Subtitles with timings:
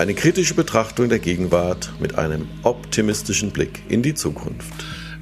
[0.00, 4.72] Eine kritische Betrachtung der Gegenwart mit einem optimistischen Blick in die Zukunft.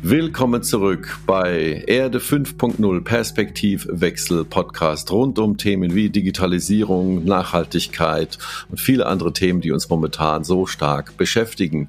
[0.02, 8.38] Willkommen zurück bei Erde 5.0 Perspektivwechsel Podcast rund um Themen wie Digitalisierung, Nachhaltigkeit
[8.70, 11.88] und viele andere Themen, die uns momentan so stark beschäftigen.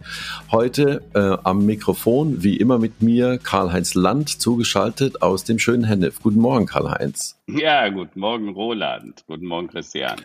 [0.52, 6.24] Heute äh, am Mikrofon, wie immer mit mir, Karl-Heinz Land, zugeschaltet aus dem schönen Hennef.
[6.24, 7.40] Guten Morgen, Karl-Heinz.
[7.46, 9.24] Ja, guten Morgen, Roland.
[9.28, 10.16] Guten Morgen, Christian.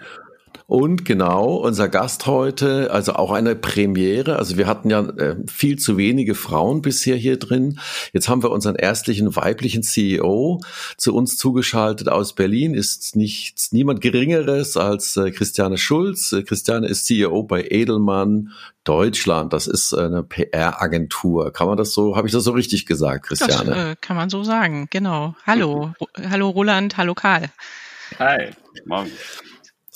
[0.67, 4.37] Und genau, unser Gast heute, also auch eine Premiere.
[4.37, 7.79] Also wir hatten ja äh, viel zu wenige Frauen bisher hier drin.
[8.13, 10.61] Jetzt haben wir unseren erstlichen weiblichen CEO
[10.97, 12.75] zu uns zugeschaltet aus Berlin.
[12.75, 16.33] Ist nichts, niemand Geringeres als äh, Christiane Schulz.
[16.33, 18.53] Äh, Christiane ist CEO bei Edelmann
[18.85, 19.53] Deutschland.
[19.53, 21.53] Das ist eine PR-Agentur.
[21.53, 23.71] Kann man das so, habe ich das so richtig gesagt, Christiane?
[23.71, 25.35] Das äh, kann man so sagen, genau.
[25.47, 25.93] Hallo,
[26.31, 27.51] hallo Roland, hallo Karl.
[28.19, 28.51] Hi,
[28.87, 29.11] morgen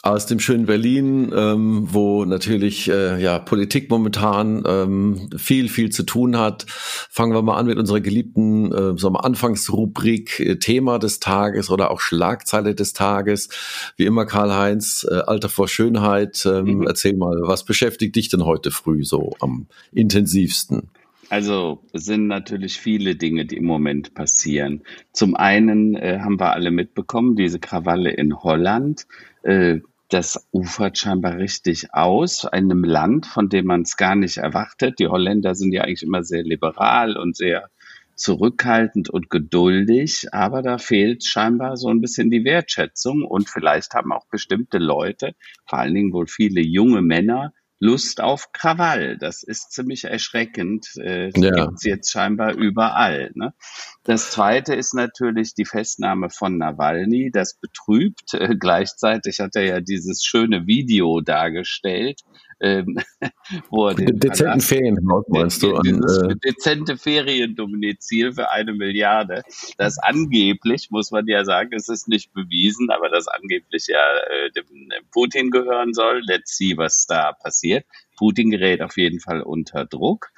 [0.02, 6.04] aus dem schönen Berlin, ähm, wo natürlich äh, ja Politik momentan ähm, viel viel zu
[6.04, 6.66] tun hat.
[6.68, 11.68] Fangen wir mal an mit unserer geliebten äh, sagen wir, Anfangsrubrik äh, Thema des Tages
[11.68, 13.48] oder auch Schlagzeile des Tages.
[13.96, 16.46] Wie immer Karl Heinz, äh, Alter vor Schönheit.
[16.46, 16.86] Ähm, mhm.
[16.86, 20.90] Erzähl mal, was beschäftigt dich denn heute früh so am intensivsten?
[21.30, 24.82] Also es sind natürlich viele Dinge, die im Moment passieren.
[25.12, 29.06] Zum einen äh, haben wir alle mitbekommen, diese Krawalle in Holland.
[29.42, 34.98] Äh, das ufert scheinbar richtig aus, einem Land, von dem man es gar nicht erwartet.
[34.98, 37.68] Die Holländer sind ja eigentlich immer sehr liberal und sehr
[38.14, 44.12] zurückhaltend und geduldig, aber da fehlt scheinbar so ein bisschen die Wertschätzung und vielleicht haben
[44.12, 45.34] auch bestimmte Leute,
[45.66, 49.18] vor allen Dingen wohl viele junge Männer, Lust auf Krawall.
[49.18, 50.96] Das ist ziemlich erschreckend.
[50.96, 51.50] Äh, ja.
[51.50, 53.30] gibt's jetzt scheinbar überall.
[53.34, 53.54] Ne?
[54.04, 57.30] Das zweite ist natürlich die Festnahme von Nawalny.
[57.32, 58.34] Das betrübt.
[58.34, 62.22] Äh, gleichzeitig hat er ja dieses schöne Video dargestellt,
[62.60, 62.98] ähm,
[63.70, 65.76] wo er den dezenten Ferienhaus meinst du?
[65.76, 69.42] An, äh, dezente Feriendomizil für eine Milliarde,
[69.76, 74.50] das angeblich, muss man ja sagen, es ist nicht bewiesen, aber das angeblich ja äh,
[74.52, 76.22] dem, dem Putin gehören soll.
[76.26, 77.84] Let's see, was da passiert.
[78.18, 80.32] Putin gerät auf jeden Fall unter Druck.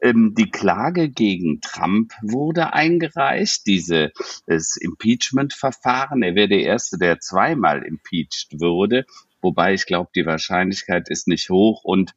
[0.00, 6.22] Ähm, die Klage gegen Trump wurde eingereicht, dieses Impeachment-Verfahren.
[6.22, 9.04] Er wäre der Erste, der zweimal impeached wurde.
[9.44, 12.14] Wobei ich glaube, die Wahrscheinlichkeit ist nicht hoch und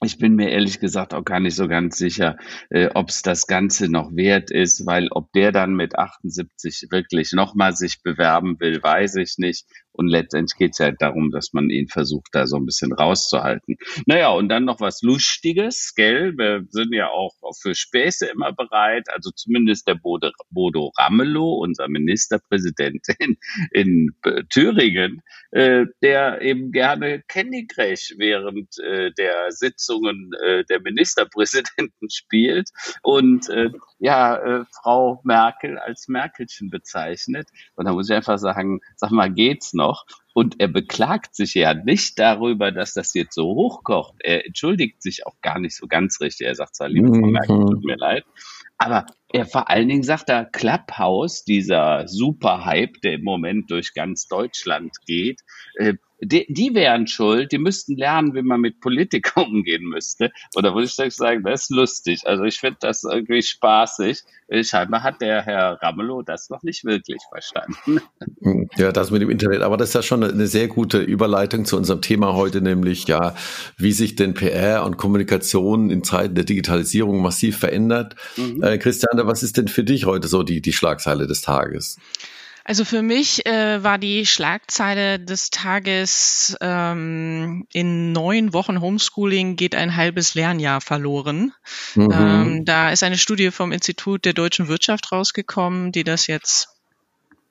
[0.00, 2.36] ich bin mir ehrlich gesagt auch gar nicht so ganz sicher,
[2.70, 7.32] äh, ob es das Ganze noch wert ist, weil ob der dann mit 78 wirklich
[7.32, 9.66] nochmal sich bewerben will, weiß ich nicht.
[9.92, 13.76] Und letztendlich geht es ja darum, dass man ihn versucht, da so ein bisschen rauszuhalten.
[14.06, 16.32] Naja, und dann noch was Lustiges, gell?
[16.36, 19.08] Wir sind ja auch für Späße immer bereit.
[19.12, 23.36] Also zumindest der Bodo, Bodo Ramelow, unser Ministerpräsident in,
[23.70, 24.16] in
[24.48, 32.70] Thüringen, äh, der eben gerne Candy Crush während äh, der Sitzungen äh, der Ministerpräsidenten spielt
[33.02, 33.70] und äh,
[34.02, 37.48] ja, äh, Frau Merkel als Merkelchen bezeichnet.
[37.76, 40.06] Und da muss ich einfach sagen, sag mal, geht's noch?
[40.34, 44.16] Und er beklagt sich ja nicht darüber, dass das jetzt so hochkocht.
[44.18, 46.48] Er entschuldigt sich auch gar nicht so ganz richtig.
[46.48, 47.70] Er sagt zwar, liebe Frau Merkel, mhm.
[47.70, 48.24] tut mir leid.
[48.76, 54.28] Aber er vor allen Dingen sagt da Clubhouse, dieser Super-Hype, der im Moment durch ganz
[54.28, 55.40] Deutschland geht,
[55.76, 55.94] äh,
[56.24, 60.30] die, die wären schuld, die müssten lernen, wie man mit Politikern umgehen müsste.
[60.54, 62.22] Oder würde ich sagen, das ist lustig.
[62.26, 64.22] Also ich finde das irgendwie spaßig.
[64.62, 68.00] Scheinbar hat der Herr Ramelow das noch nicht wirklich verstanden.
[68.76, 69.62] Ja, das mit dem Internet.
[69.62, 73.34] Aber das ist ja schon eine sehr gute Überleitung zu unserem Thema heute, nämlich ja,
[73.76, 78.16] wie sich denn PR und Kommunikation in Zeiten der Digitalisierung massiv verändert.
[78.36, 78.62] Mhm.
[78.62, 78.78] Äh,
[79.22, 81.96] Christiane, was ist denn für dich heute so die, die Schlagzeile des Tages?
[82.64, 89.74] Also für mich äh, war die Schlagzeile des Tages ähm, in neun Wochen Homeschooling geht
[89.74, 91.52] ein halbes Lernjahr verloren.
[91.96, 92.12] Mhm.
[92.12, 96.68] Ähm, da ist eine Studie vom Institut der deutschen Wirtschaft rausgekommen, die das jetzt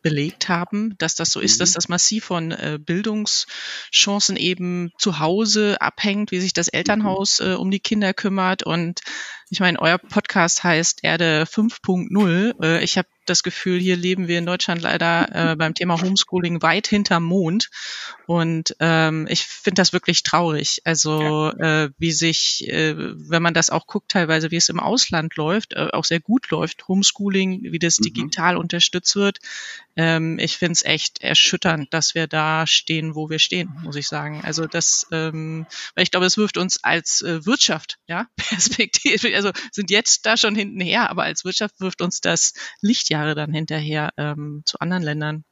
[0.02, 1.76] belegt haben, dass das so ist, dass mhm.
[1.76, 7.72] das massiv von äh, Bildungschancen eben zu Hause abhängt, wie sich das Elternhaus äh, um
[7.72, 9.02] die Kinder kümmert und
[9.50, 12.64] Ich meine, euer Podcast heißt Erde 5.0.
[12.64, 16.62] Äh, ich habe das Gefühl, hier leben wir in Deutschland leider äh, beim Thema Homeschooling
[16.62, 17.70] weit hinterm Mond.
[18.28, 20.82] Und ähm, ich finde das wirklich traurig.
[20.86, 21.84] Also ja.
[21.84, 25.74] äh, wie sich, äh, wenn man das auch guckt, teilweise, wie es im Ausland läuft,
[25.74, 28.04] äh, auch sehr gut läuft, Homeschooling, wie das mhm.
[28.06, 29.40] digital unterstützt wird.
[29.98, 34.08] Ähm, ich finde es echt erschütternd, dass wir da stehen, wo wir stehen, muss ich
[34.08, 34.42] sagen.
[34.44, 35.66] Also das, ähm,
[35.96, 40.38] weil ich glaube, es wirft uns als äh, Wirtschaft, ja, Perspektive, also sind jetzt da
[40.38, 44.80] schon hinten her, aber als Wirtschaft wirft uns das Licht Jahre dann hinterher ähm, zu
[44.80, 45.44] anderen Ländern.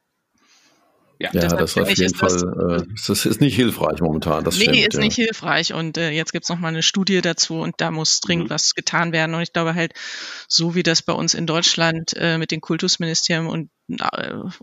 [1.22, 4.46] Ja, ja das auf jeden Fall, äh, das ist nicht hilfreich momentan.
[4.46, 5.00] Das nee, stimmt, ist ja.
[5.02, 5.74] nicht hilfreich.
[5.74, 8.54] Und äh, jetzt gibt's noch mal eine Studie dazu und da muss dringend mhm.
[8.54, 9.36] was getan werden.
[9.36, 9.94] Und ich glaube halt,
[10.48, 13.70] so wie das bei uns in Deutschland äh, mit den Kultusministerien und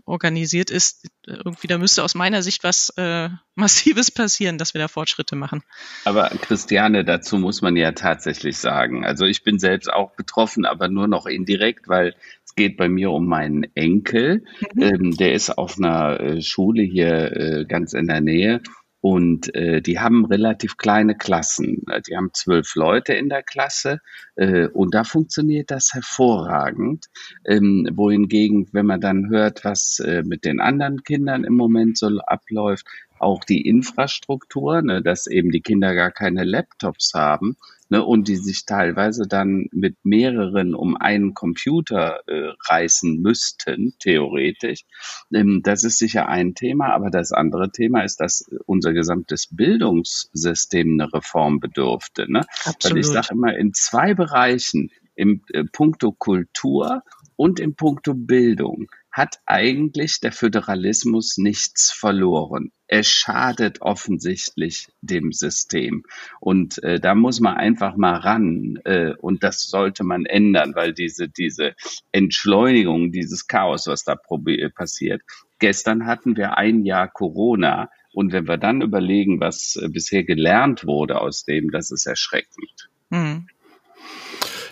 [0.05, 4.87] organisiert ist, irgendwie da müsste aus meiner Sicht was äh, Massives passieren, dass wir da
[4.87, 5.63] Fortschritte machen.
[6.05, 9.05] Aber Christiane, dazu muss man ja tatsächlich sagen.
[9.05, 12.15] Also ich bin selbst auch betroffen, aber nur noch indirekt, weil
[12.57, 14.43] geht bei mir um meinen Enkel.
[14.73, 14.81] Mhm.
[14.81, 18.61] Ähm, der ist auf einer äh, Schule hier äh, ganz in der Nähe.
[18.99, 21.85] Und äh, die haben relativ kleine Klassen.
[22.07, 23.99] Die haben zwölf Leute in der Klasse
[24.35, 27.05] äh, und da funktioniert das hervorragend.
[27.45, 32.07] Ähm, wohingegen, wenn man dann hört, was äh, mit den anderen Kindern im Moment so
[32.25, 32.87] abläuft,
[33.19, 37.57] auch die Infrastruktur, ne, dass eben die Kinder gar keine Laptops haben,
[37.89, 44.83] ne, und die sich teilweise dann mit mehreren um einen Computer äh, reißen müssten, theoretisch.
[45.33, 50.99] Ähm, das ist sicher ein Thema, aber das andere Thema ist, dass unser gesamtes Bildungssystem
[50.99, 52.31] eine Reform bedurfte.
[52.31, 52.45] Ne?
[52.65, 52.95] Absolut.
[52.95, 57.03] Weil ich sage immer, in zwei Bereichen, im äh, Punkto Kultur
[57.35, 58.87] und im Punkto Bildung,
[59.17, 62.71] hat eigentlich der Föderalismus nichts verloren.
[62.85, 66.03] Er schadet offensichtlich dem System.
[66.39, 68.79] Und äh, da muss man einfach mal ran.
[68.85, 71.73] Äh, und das sollte man ändern, weil diese, diese
[72.11, 74.15] Entschleunigung, dieses Chaos, was da
[74.75, 75.23] passiert.
[75.57, 77.89] Gestern hatten wir ein Jahr Corona.
[78.13, 82.89] Und wenn wir dann überlegen, was äh, bisher gelernt wurde aus dem, das ist erschreckend.
[83.09, 83.47] Mhm.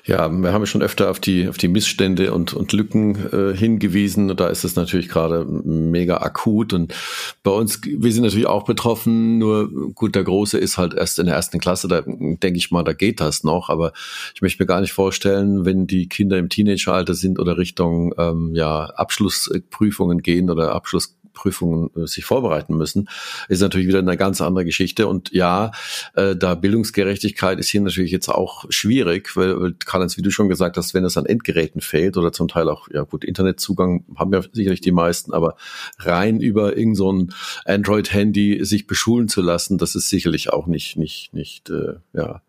[0.08, 4.30] Ja, wir haben schon öfter auf die, auf die Missstände und, und Lücken äh, hingewiesen.
[4.30, 6.74] Und da ist es natürlich gerade mega akut.
[6.74, 6.94] Und
[7.42, 9.40] bei uns, wir sind natürlich auch betroffen.
[9.40, 11.88] Nur gut, der Große ist halt erst in der ersten Klasse.
[11.88, 13.70] Da denke ich mal, da geht das noch.
[13.70, 13.94] Aber
[14.36, 18.52] ich möchte mir gar nicht vorstellen, wenn die Kinder im Teenageralter sind oder Richtung ähm,
[18.54, 23.10] ja, Abschlussprüfungen gehen oder Abschluss Prüfungen äh, sich vorbereiten müssen,
[23.48, 25.08] ist natürlich wieder eine ganz andere Geschichte.
[25.08, 25.72] Und ja,
[26.16, 30.50] äh, da Bildungsgerechtigkeit ist hier natürlich jetzt auch schwierig, weil, weil Karl-Heinz, wie du schon
[30.50, 34.34] gesagt hast, wenn es an Endgeräten fehlt oder zum Teil auch, ja gut, Internetzugang haben
[34.34, 35.56] ja sicherlich die meisten, aber
[36.00, 37.34] rein über irgend so ein
[37.66, 42.42] Android-Handy sich beschulen zu lassen, das ist sicherlich auch nicht, nicht, nicht, äh, ja,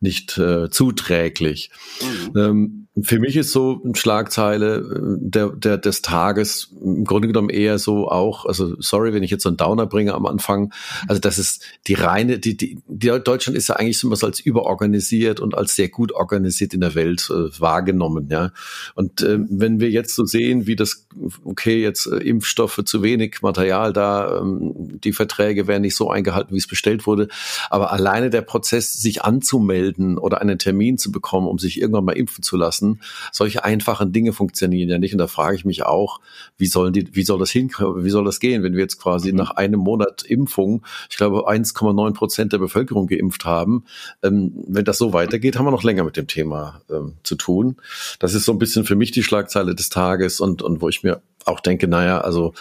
[0.00, 1.70] nicht äh, zuträglich.
[2.02, 2.38] Mhm.
[2.38, 7.50] Ähm, für mich ist so eine Schlagzeile äh, der, der, des Tages im Grunde genommen
[7.50, 10.72] eher so auch, also sorry, wenn ich jetzt so einen Downer bringe am Anfang,
[11.06, 14.40] also das ist die reine, die, die, die Deutschland ist ja eigentlich immer so als
[14.40, 18.52] überorganisiert und als sehr gut organisiert in der Welt äh, wahrgenommen, ja.
[18.94, 21.06] Und äh, wenn wir jetzt so sehen, wie das,
[21.44, 26.54] okay, jetzt äh, Impfstoffe zu wenig Material da, ähm, die Verträge werden nicht so eingehalten,
[26.54, 27.28] wie es bestellt wurde,
[27.68, 32.16] aber alleine der Prozess, sich anzumelden oder einen Termin zu bekommen, um sich irgendwann mal
[32.16, 33.00] impfen zu lassen, lassen.
[33.32, 35.12] Solche einfachen Dinge funktionieren ja nicht.
[35.12, 36.20] Und da frage ich mich auch,
[36.56, 39.32] wie sollen die, wie soll das hin, wie soll das gehen, wenn wir jetzt quasi
[39.32, 39.38] mhm.
[39.38, 43.84] nach einem Monat Impfung, ich glaube 1,9 Prozent der Bevölkerung geimpft haben.
[44.22, 47.76] Ähm, wenn das so weitergeht, haben wir noch länger mit dem Thema ähm, zu tun.
[48.18, 51.02] Das ist so ein bisschen für mich die Schlagzeile des Tages und, und wo ich
[51.02, 52.54] mir auch denke, naja, also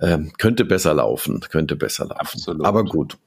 [0.00, 2.20] ähm, könnte besser laufen, könnte besser laufen.
[2.20, 2.64] Absolut.
[2.64, 3.18] Aber gut.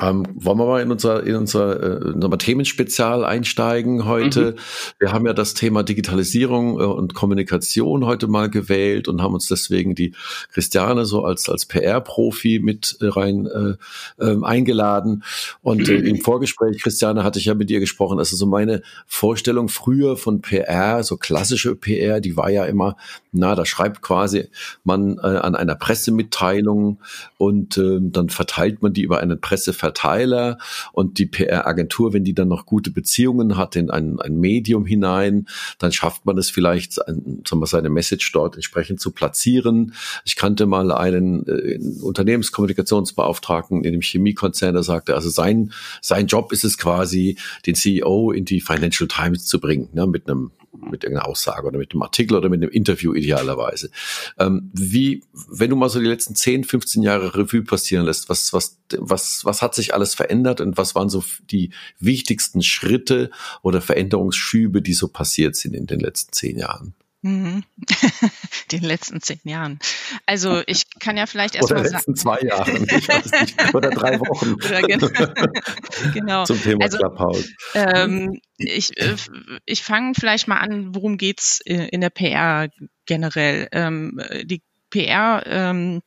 [0.00, 4.52] Ähm, wollen wir mal in unser, in unser, äh, in unser Themenspezial einsteigen heute?
[4.52, 4.58] Mhm.
[4.98, 9.46] Wir haben ja das Thema Digitalisierung äh, und Kommunikation heute mal gewählt und haben uns
[9.46, 10.14] deswegen die
[10.52, 15.24] Christiane so als, als PR-Profi mit äh, rein äh, äh, eingeladen.
[15.62, 18.18] Und äh, im Vorgespräch, Christiane, hatte ich ja mit dir gesprochen.
[18.18, 22.96] Also so meine Vorstellung früher von PR, so klassische PR, die war ja immer,
[23.36, 24.48] na, da schreibt quasi
[24.84, 26.98] man äh, an einer Pressemitteilung
[27.38, 30.58] und äh, dann verteilt man die über eine Presseverteilung Verteiler
[30.92, 35.46] und die PR-Agentur, wenn die dann noch gute Beziehungen hat in ein, ein Medium hinein,
[35.78, 39.94] dann schafft man es vielleicht, ein, sagen wir, seine Message dort entsprechend zu platzieren.
[40.24, 46.52] Ich kannte mal einen äh, Unternehmenskommunikationsbeauftragten in dem Chemiekonzern, der sagte, also sein, sein Job
[46.52, 50.50] ist es quasi, den CEO in die Financial Times zu bringen, ne, mit einem
[50.80, 53.90] mit irgendeiner Aussage oder mit einem Artikel oder mit einem Interview idealerweise.
[54.38, 58.52] Ähm, wie, wenn du mal so die letzten 10, 15 Jahre Revue passieren lässt, was,
[58.52, 63.30] was, was, was hat sich alles verändert und was waren so die wichtigsten Schritte
[63.62, 66.94] oder Veränderungsschübe, die so passiert sind in den letzten zehn Jahren?
[67.22, 67.64] Mhm.
[68.72, 69.78] Den letzten zehn Jahren.
[70.26, 73.90] Also ich kann ja vielleicht erst oder mal letzten zwei Jahren, ich weiß nicht, oder
[73.90, 74.54] drei Wochen.
[74.54, 75.08] oder genau.
[76.14, 76.44] genau.
[76.44, 77.48] Zum Thema also, Clubhouse.
[77.74, 79.16] Ähm, ich äh,
[79.64, 82.68] ich fange vielleicht mal an, worum geht's äh, in der PR
[83.06, 83.68] generell.
[83.72, 86.00] Ähm, die PR ähm, äh,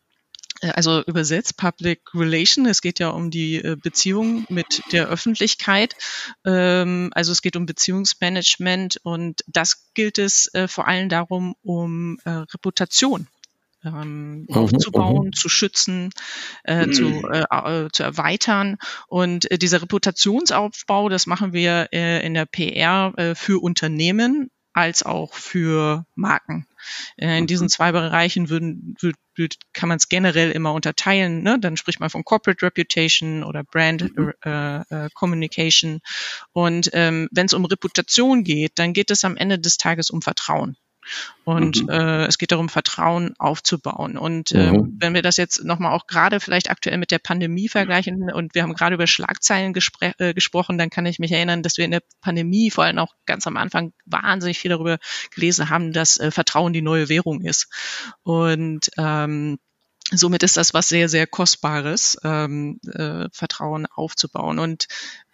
[0.61, 2.65] also übersetzt Public Relation.
[2.65, 5.95] Es geht ja um die äh, Beziehung mit der Öffentlichkeit.
[6.45, 12.17] Ähm, also es geht um Beziehungsmanagement und das gilt es äh, vor allem darum, um
[12.25, 13.27] Reputation
[13.83, 15.33] ähm, mhm, aufzubauen, mhm.
[15.33, 16.11] zu schützen,
[16.63, 16.93] äh, mhm.
[16.93, 18.77] zu, äh, zu erweitern.
[19.07, 25.03] Und äh, dieser Reputationsaufbau, das machen wir äh, in der PR äh, für Unternehmen als
[25.03, 26.65] auch für Marken.
[27.17, 27.69] Äh, in diesen mhm.
[27.69, 31.43] zwei Bereichen würden, würd, würd, kann man es generell immer unterteilen.
[31.43, 31.59] Ne?
[31.59, 34.33] Dann spricht man von Corporate Reputation oder Brand mhm.
[34.43, 35.99] äh, äh, Communication.
[36.53, 40.21] Und ähm, wenn es um Reputation geht, dann geht es am Ende des Tages um
[40.21, 40.77] Vertrauen.
[41.43, 41.89] Und mhm.
[41.89, 44.17] äh, es geht darum, Vertrauen aufzubauen.
[44.17, 44.97] Und äh, mhm.
[44.99, 48.63] wenn wir das jetzt nochmal auch gerade vielleicht aktuell mit der Pandemie vergleichen und wir
[48.63, 49.73] haben gerade über Schlagzeilen
[50.17, 53.13] äh, gesprochen, dann kann ich mich erinnern, dass wir in der Pandemie vor allem auch
[53.25, 54.99] ganz am Anfang wahnsinnig viel darüber
[55.33, 57.69] gelesen haben, dass äh, Vertrauen die neue Währung ist.
[58.23, 59.57] Und ähm,
[60.11, 64.59] somit ist das was sehr, sehr Kostbares, ähm, äh, Vertrauen aufzubauen.
[64.59, 64.87] Und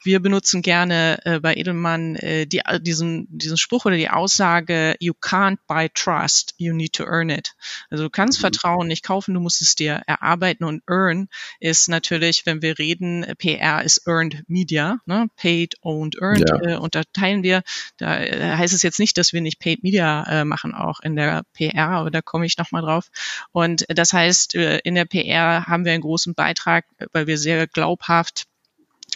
[0.05, 5.13] wir benutzen gerne äh, bei Edelmann äh, die, diesen, diesen Spruch oder die Aussage, you
[5.13, 7.55] can't buy trust, you need to earn it.
[7.89, 8.41] Also du kannst mhm.
[8.41, 11.27] Vertrauen nicht kaufen, du musst es dir erarbeiten und earn
[11.59, 15.27] ist natürlich, wenn wir reden, PR ist earned media, ne?
[15.35, 16.62] paid, owned, earned, ja.
[16.62, 17.63] äh, unterteilen wir.
[17.97, 21.15] Da äh, heißt es jetzt nicht, dass wir nicht paid media äh, machen, auch in
[21.15, 23.09] der PR, aber da komme ich nochmal drauf.
[23.51, 27.67] Und das heißt, äh, in der PR haben wir einen großen Beitrag, weil wir sehr
[27.67, 28.45] glaubhaft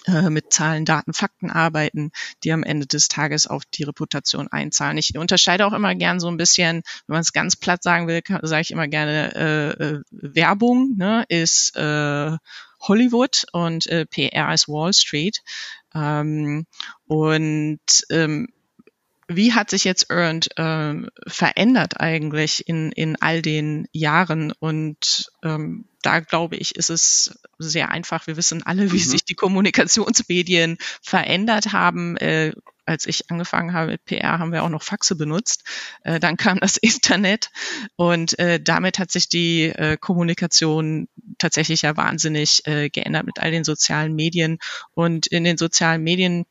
[0.06, 2.12] äh, mit Zahlen, Daten, Fakten arbeiten,
[2.44, 4.98] die am Ende des Tages auf die Reputation einzahlen.
[4.98, 8.22] Ich unterscheide auch immer gern so ein bisschen, wenn man es ganz platt sagen will,
[8.42, 12.38] sage ich immer gerne, äh, äh, Werbung ne, ist äh,
[12.82, 15.42] Hollywood und äh, PR ist Wall Street.
[15.94, 16.66] Ähm,
[17.08, 17.80] und
[18.10, 18.48] ähm,
[19.28, 24.54] wie hat sich jetzt Earned ähm, verändert eigentlich in, in all den Jahren?
[24.60, 28.28] Und ähm, da glaube ich, ist es sehr einfach.
[28.28, 29.04] Wir wissen alle, wie mhm.
[29.04, 32.18] sich die Kommunikationsmedien verändert haben.
[32.18, 32.54] Äh,
[32.86, 35.64] als ich angefangen habe mit PR, haben wir auch noch Faxe benutzt.
[36.04, 37.52] Äh, dann kam das Internet
[37.96, 43.52] und äh, damit hat sich die äh, Kommunikation tatsächlich ja wahnsinnig äh, geändert mit all
[43.52, 44.58] den sozialen Medien.
[44.94, 46.46] Und in den sozialen Medien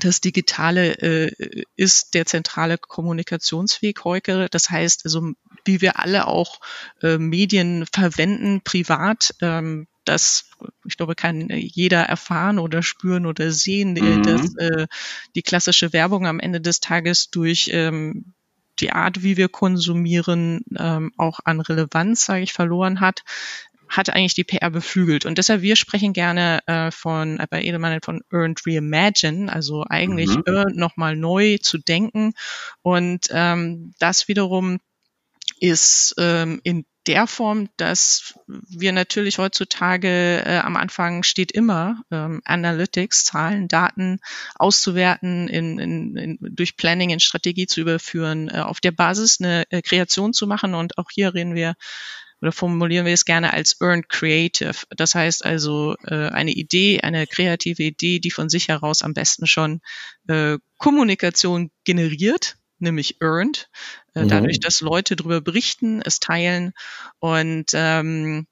[0.00, 4.48] das Digitale äh, ist der zentrale Kommunikationsweg heute.
[4.50, 5.32] Das heißt, also
[5.64, 6.60] wie wir alle auch
[7.02, 10.50] äh, Medien verwenden, privat, ähm, das,
[10.86, 14.22] ich glaube, kann jeder erfahren oder spüren oder sehen, mhm.
[14.22, 14.86] dass äh,
[15.34, 18.32] die klassische Werbung am Ende des Tages durch ähm,
[18.80, 23.24] die Art, wie wir konsumieren, ähm, auch an Relevanz, sage ich, verloren hat
[23.88, 25.24] hat eigentlich die PR beflügelt.
[25.24, 30.28] Und deshalb, wir sprechen gerne äh, von, äh, bei Edelmann von Earned Reimagine, also eigentlich
[30.28, 30.42] mhm.
[30.46, 32.34] Earned nochmal neu zu denken.
[32.82, 34.78] Und ähm, das wiederum
[35.60, 42.42] ist ähm, in der Form, dass wir natürlich heutzutage äh, am Anfang steht immer ähm,
[42.44, 44.20] Analytics, Zahlen, Daten
[44.56, 49.64] auszuwerten, in, in, in, durch Planning in Strategie zu überführen, äh, auf der Basis eine
[49.70, 50.74] äh, Kreation zu machen.
[50.74, 51.74] Und auch hier reden wir
[52.40, 54.74] oder formulieren wir es gerne als Earned Creative.
[54.90, 59.46] Das heißt also äh, eine Idee, eine kreative Idee, die von sich heraus am besten
[59.46, 59.80] schon
[60.28, 63.68] äh, Kommunikation generiert, nämlich earned,
[64.14, 64.28] äh, mhm.
[64.28, 66.72] dadurch, dass Leute darüber berichten, es teilen
[67.18, 68.46] und ähm,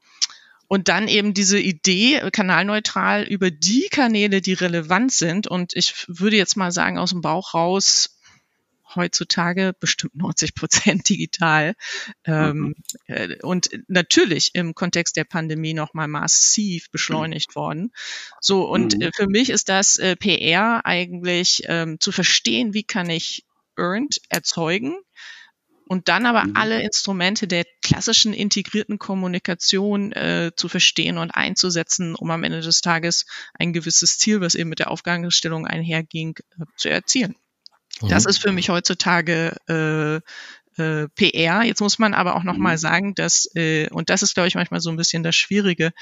[0.69, 5.47] und dann eben diese Idee kanalneutral über die Kanäle, die relevant sind.
[5.47, 8.16] Und ich würde jetzt mal sagen, aus dem Bauch raus
[8.97, 11.75] heutzutage bestimmt 90 Prozent digital.
[12.25, 12.75] Ähm, mhm.
[13.07, 17.61] äh, und natürlich im Kontext der Pandemie nochmal massiv beschleunigt mhm.
[17.61, 17.93] worden.
[18.41, 19.03] So, und mhm.
[19.03, 23.45] äh, für mich ist das äh, PR eigentlich ähm, zu verstehen, wie kann ich
[23.77, 24.97] Earned erzeugen,
[25.89, 26.57] und dann aber mhm.
[26.57, 32.81] alle Instrumente der klassischen integrierten Kommunikation äh, zu verstehen und einzusetzen, um am Ende des
[32.81, 33.25] Tages
[33.55, 37.37] ein gewisses Ziel, was eben mit der Aufgabenstellung einherging, äh, zu erzielen.
[38.03, 38.31] Das mhm.
[38.31, 40.21] ist für mich heutzutage äh,
[40.79, 41.63] äh, PR.
[41.63, 42.81] Jetzt muss man aber auch noch mal mhm.
[42.81, 45.93] sagen, dass äh, und das ist glaube ich manchmal so ein bisschen das Schwierige,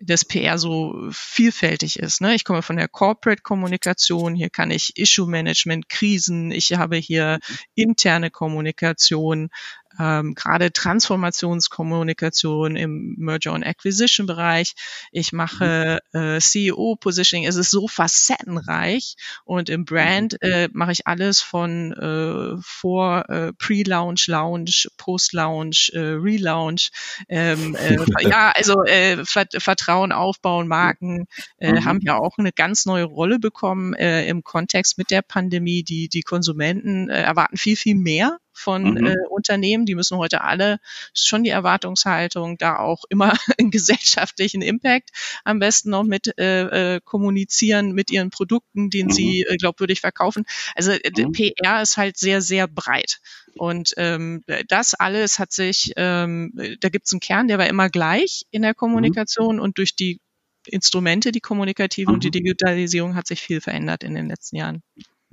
[0.00, 2.20] dass PR so vielfältig ist.
[2.20, 2.34] Ne?
[2.34, 7.38] Ich komme von der Corporate Kommunikation, hier kann ich Issue Management, Krisen, ich habe hier
[7.46, 7.54] mhm.
[7.74, 9.50] interne Kommunikation,
[9.98, 14.74] ähm, gerade Transformationskommunikation im Merger and Acquisition Bereich.
[15.10, 16.20] Ich mache mhm.
[16.20, 17.46] äh, CEO Positioning.
[17.46, 20.50] Es ist so facettenreich und im Brand mhm.
[20.50, 26.90] äh, mache ich alles von äh, vor äh, Pre-Launch, Launch, Post-Launch, äh, Relaunch.
[27.28, 31.26] Ähm, äh, ja, also äh, Vertrauen aufbauen, Marken
[31.58, 31.84] äh, mhm.
[31.84, 35.82] haben ja auch eine ganz neue Rolle bekommen äh, im Kontext mit der Pandemie.
[35.82, 39.06] Die die Konsumenten äh, erwarten viel viel mehr von mhm.
[39.06, 39.86] äh, Unternehmen.
[39.86, 40.78] Die müssen heute alle
[41.14, 45.10] schon die Erwartungshaltung, da auch immer einen gesellschaftlichen Impact
[45.44, 49.10] am besten noch mit äh, äh, kommunizieren mit ihren Produkten, den mhm.
[49.10, 50.44] sie äh, glaubwürdig verkaufen.
[50.74, 51.32] Also äh, mhm.
[51.32, 53.20] PR ist halt sehr, sehr breit.
[53.54, 57.90] Und ähm, das alles hat sich, ähm, da gibt es einen Kern, der war immer
[57.90, 58.76] gleich in der mhm.
[58.76, 60.20] Kommunikation und durch die
[60.66, 62.32] Instrumente, die kommunikative und die mhm.
[62.32, 64.82] Digitalisierung hat sich viel verändert in den letzten Jahren.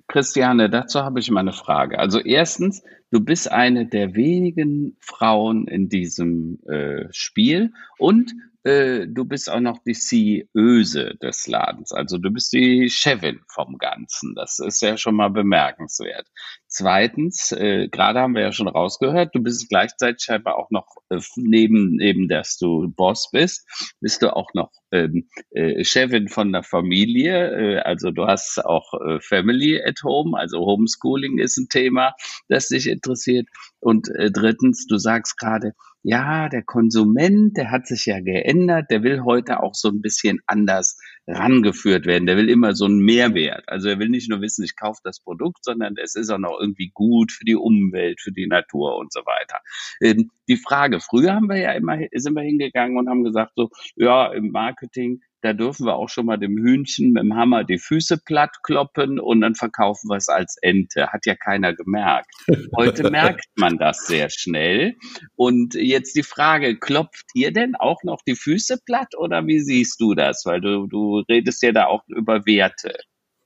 [0.10, 2.00] Christiane, dazu habe ich mal eine Frage.
[2.00, 9.25] Also erstens, du bist eine der wenigen Frauen in diesem äh, Spiel und äh, du
[9.25, 11.92] bist auch noch die CEOse des Ladens.
[11.92, 14.36] Also du bist die Chefin vom Ganzen.
[14.36, 16.28] Das ist ja schon mal bemerkenswert.
[16.68, 21.20] Zweitens, äh, gerade haben wir ja schon rausgehört, du bist gleichzeitig scheinbar auch noch äh,
[21.36, 23.66] neben, neben dass du Boss bist,
[24.01, 27.78] bist du auch noch ähm, äh, Chefin von der Familie.
[27.78, 32.13] Äh, also du hast auch äh, Family at Home, also Homeschooling ist ein Thema,
[32.50, 33.48] das dich interessiert.
[33.80, 39.03] Und äh, drittens, du sagst gerade, ja, der Konsument, der hat sich ja geändert, der
[39.03, 42.25] will heute auch so ein bisschen anders rangeführt werden.
[42.25, 43.68] Der will immer so einen Mehrwert.
[43.68, 46.58] Also er will nicht nur wissen, ich kaufe das Produkt, sondern es ist auch noch
[46.60, 49.60] irgendwie gut für die Umwelt, für die Natur und so weiter.
[50.01, 53.70] Ähm, die Frage, früher haben wir ja immer, sind wir hingegangen und haben gesagt so,
[53.96, 57.79] ja, im Marketing, da dürfen wir auch schon mal dem Hühnchen mit dem Hammer die
[57.79, 61.08] Füße platt kloppen und dann verkaufen wir es als Ente.
[61.08, 62.29] Hat ja keiner gemerkt.
[62.75, 64.96] Heute merkt man das sehr schnell.
[65.36, 70.01] Und jetzt die Frage, klopft ihr denn auch noch die Füße platt oder wie siehst
[70.01, 70.43] du das?
[70.46, 72.98] Weil du, du redest ja da auch über Werte.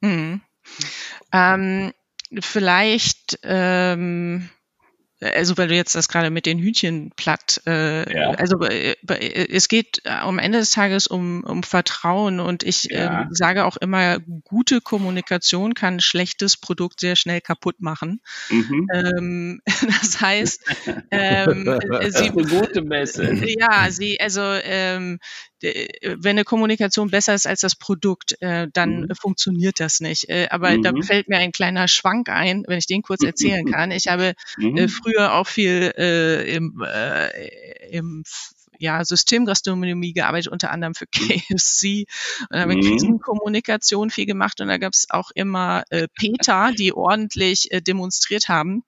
[0.01, 0.41] Hm.
[1.31, 1.93] Ähm,
[2.41, 4.49] vielleicht ähm
[5.31, 8.31] also weil du jetzt das gerade mit den Hühnchen platt, äh, ja.
[8.31, 8.95] also äh,
[9.49, 13.23] es geht am Ende des Tages um, um Vertrauen und ich ja.
[13.23, 18.21] äh, sage auch immer, gute Kommunikation kann ein schlechtes Produkt sehr schnell kaputt machen.
[18.49, 18.87] Mhm.
[18.93, 19.61] Ähm,
[20.01, 20.63] das heißt,
[21.11, 23.33] ähm, das sie, eine gute Messe.
[23.59, 25.19] Ja, sie, also ähm,
[25.63, 29.15] wenn eine Kommunikation besser ist als das Produkt, äh, dann mhm.
[29.19, 30.29] funktioniert das nicht.
[30.29, 30.83] Äh, aber mhm.
[30.83, 33.91] da fällt mir ein kleiner Schwank ein, wenn ich den kurz erzählen kann.
[33.91, 34.89] Ich habe äh, mhm.
[34.89, 38.23] früher auch viel äh, im, äh, im
[38.79, 41.29] ja, Systemgastronomie gearbeitet, unter anderem für mhm.
[41.29, 42.05] KFC.
[42.49, 42.81] Und habe mhm.
[42.81, 48.49] Krisenkommunikation viel gemacht und da gab es auch immer äh, Peter, die ordentlich äh, demonstriert
[48.49, 48.83] haben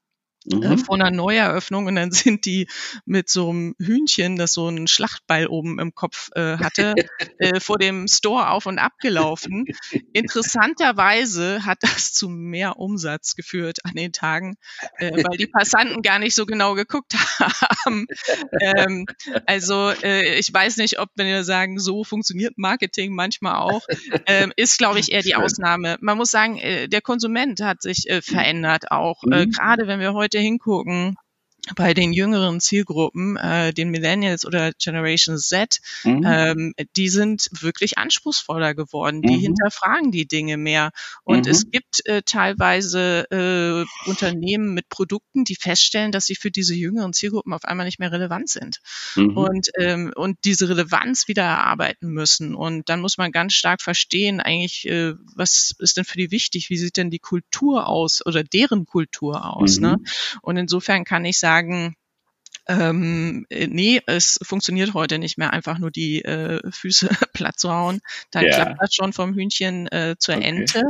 [0.52, 0.78] äh, mhm.
[0.78, 2.68] vor einer Neueröffnung und dann sind die
[3.06, 6.96] mit so einem Hühnchen, das so einen Schlachtball oben im Kopf äh, hatte,
[7.40, 9.66] äh, vor dem Store auf und ab gelaufen.
[10.14, 14.58] Interessanterweise hat das zu mehr Umsatz geführt an den Tagen,
[14.98, 18.08] äh, weil die Passanten gar nicht so genau geguckt haben.
[18.62, 19.06] Ähm,
[19.46, 23.86] also äh, ich weiß nicht, ob wir sagen, so funktioniert Marketing manchmal auch,
[24.26, 25.98] ähm, ist glaube ich eher die Ausnahme.
[26.02, 29.52] Man muss sagen, äh, der Konsument hat sich äh, verändert auch, äh, mhm.
[29.52, 31.16] gerade wenn wir heute hingucken,
[31.76, 36.24] bei den jüngeren Zielgruppen, äh, den Millennials oder Generation Z, mhm.
[36.26, 39.22] ähm, die sind wirklich anspruchsvoller geworden.
[39.22, 39.42] Die mhm.
[39.42, 40.92] hinterfragen die Dinge mehr.
[41.24, 41.52] Und mhm.
[41.52, 47.14] es gibt äh, teilweise äh, Unternehmen mit Produkten, die feststellen, dass sie für diese jüngeren
[47.14, 48.80] Zielgruppen auf einmal nicht mehr relevant sind
[49.16, 49.36] mhm.
[49.36, 52.54] und, ähm, und diese Relevanz wieder erarbeiten müssen.
[52.54, 56.70] Und dann muss man ganz stark verstehen, eigentlich, äh, was ist denn für die wichtig?
[56.70, 59.80] Wie sieht denn die Kultur aus oder deren Kultur aus?
[59.80, 59.98] Ne?
[59.98, 60.06] Mhm.
[60.42, 61.96] Und insofern kann ich sagen, sagen,
[62.68, 67.72] ähm, äh, nee, es funktioniert heute nicht mehr, einfach nur die äh, Füße platt zu
[67.72, 68.00] hauen.
[68.32, 68.56] Dann ja.
[68.56, 70.46] klappt das schon vom Hühnchen äh, zur okay.
[70.46, 70.84] Ente,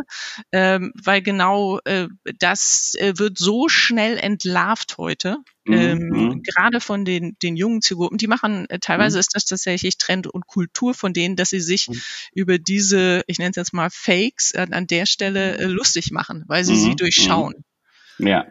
[0.54, 2.08] ähm, weil genau äh,
[2.40, 5.38] das äh, wird so schnell entlarvt heute.
[5.66, 5.74] Mhm.
[5.74, 6.44] Ähm, mhm.
[6.44, 9.22] Gerade von den, den jungen Zielgruppen, die machen, äh, teilweise mhm.
[9.22, 12.02] ist das tatsächlich Trend und Kultur von denen, dass sie sich mhm.
[12.34, 16.46] über diese, ich nenne es jetzt mal Fakes, an, an der Stelle äh, lustig machen,
[16.48, 16.98] weil sie sie mhm.
[16.98, 17.66] durchschauen.
[18.18, 18.46] Ja,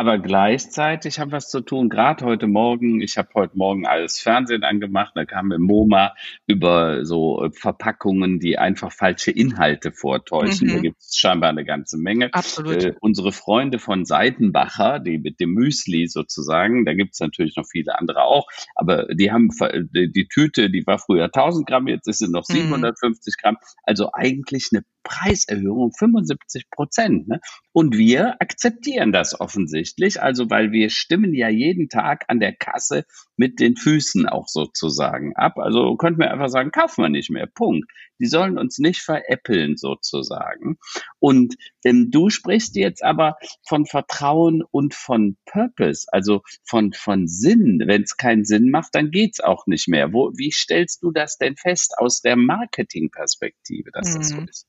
[0.00, 4.18] aber gleichzeitig haben wir es zu tun, gerade heute Morgen, ich habe heute Morgen alles
[4.18, 6.14] Fernsehen angemacht, da kam im MoMA
[6.46, 10.68] über so äh, Verpackungen, die einfach falsche Inhalte vortäuschen.
[10.68, 10.72] Mhm.
[10.72, 12.32] Da gibt es scheinbar eine ganze Menge.
[12.32, 12.82] Absolut.
[12.82, 17.66] Äh, unsere Freunde von Seitenbacher, die mit dem Müsli sozusagen, da gibt es natürlich noch
[17.70, 19.50] viele andere auch, aber die haben
[19.94, 23.42] die, die, Tüte, die war früher 1000 Gramm, jetzt ist sie noch 750 mhm.
[23.42, 23.56] Gramm.
[23.84, 27.28] Also eigentlich eine Preiserhöhung um 75 Prozent.
[27.28, 27.40] Ne?
[27.72, 33.04] Und wir akzeptieren das offensichtlich, also weil wir stimmen ja jeden Tag an der Kasse
[33.36, 35.58] mit den Füßen auch sozusagen ab.
[35.58, 37.46] Also könnten wir einfach sagen, kaufen wir nicht mehr.
[37.46, 37.90] Punkt.
[38.18, 40.78] Die sollen uns nicht veräppeln sozusagen.
[41.18, 47.82] Und ähm, du sprichst jetzt aber von Vertrauen und von Purpose, also von, von Sinn.
[47.86, 50.12] Wenn es keinen Sinn macht, dann geht's auch nicht mehr.
[50.12, 54.18] Wo, wie stellst du das denn fest aus der Marketingperspektive, dass mhm.
[54.18, 54.48] das so mhm.
[54.48, 54.66] ist?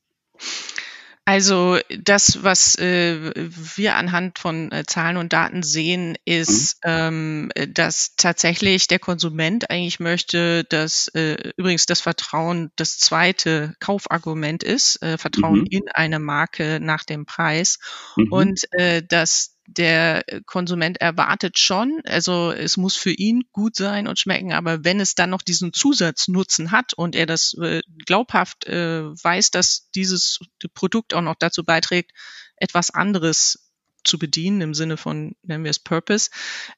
[1.24, 3.32] Also das, was äh,
[3.76, 6.90] wir anhand von äh, Zahlen und Daten sehen, ist, mhm.
[6.90, 14.64] ähm, dass tatsächlich der Konsument eigentlich möchte, dass äh, übrigens das Vertrauen das zweite Kaufargument
[14.64, 15.66] ist, äh, Vertrauen mhm.
[15.70, 17.78] in eine Marke nach dem Preis
[18.16, 18.32] mhm.
[18.32, 24.18] und äh, dass der Konsument erwartet schon, also es muss für ihn gut sein und
[24.18, 29.04] schmecken, aber wenn es dann noch diesen Zusatznutzen hat und er das äh, glaubhaft äh,
[29.04, 30.40] weiß, dass dieses
[30.74, 32.12] Produkt auch noch dazu beiträgt,
[32.56, 33.70] etwas anderes
[34.04, 36.30] zu bedienen im Sinne von, nennen wir es Purpose,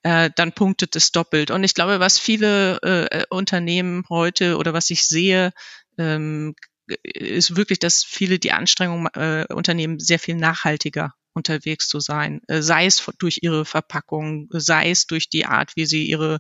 [0.02, 1.50] äh, dann punktet es doppelt.
[1.50, 5.52] Und ich glaube, was viele äh, Unternehmen heute oder was ich sehe,
[5.96, 6.54] ähm,
[7.02, 12.62] ist wirklich, dass viele die Anstrengung äh, unternehmen, sehr viel nachhaltiger unterwegs zu sein, äh,
[12.62, 16.38] sei es durch ihre Verpackung, sei es durch die Art, wie sie ihre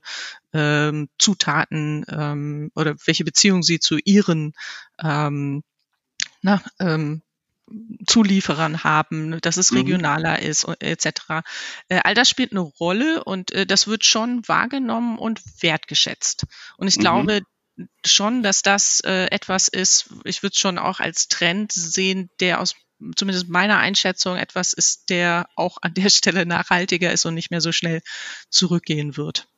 [0.52, 4.54] ähm, Zutaten ähm, oder welche Beziehung sie zu ihren
[5.02, 5.62] ähm,
[6.42, 7.22] na, ähm,
[8.06, 9.78] Zulieferern haben, dass es mhm.
[9.78, 10.46] regionaler mhm.
[10.46, 11.06] ist etc.
[11.88, 16.44] Äh, all das spielt eine Rolle und äh, das wird schon wahrgenommen und wertgeschätzt.
[16.76, 17.00] Und ich mhm.
[17.00, 17.40] glaube,
[18.04, 22.60] schon, dass das äh, etwas ist, ich würde es schon auch als Trend sehen, der
[22.60, 22.76] aus
[23.16, 27.60] zumindest meiner Einschätzung etwas ist, der auch an der Stelle nachhaltiger ist und nicht mehr
[27.60, 28.02] so schnell
[28.50, 29.48] zurückgehen wird.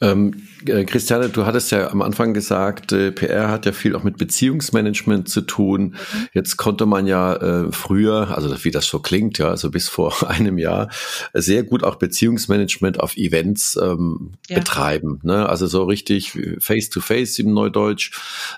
[0.00, 4.04] Ähm, äh, Christiane, du hattest ja am Anfang gesagt, äh, PR hat ja viel auch
[4.04, 5.82] mit Beziehungsmanagement zu tun.
[5.82, 6.28] Mhm.
[6.34, 10.14] Jetzt konnte man ja äh, früher, also wie das so klingt, ja, also bis vor
[10.28, 10.88] einem Jahr,
[11.34, 14.58] sehr gut auch Beziehungsmanagement auf Events ähm, ja.
[14.58, 15.18] betreiben.
[15.24, 15.48] Ne?
[15.48, 18.12] Also so richtig face-to-face -face im Neudeutsch.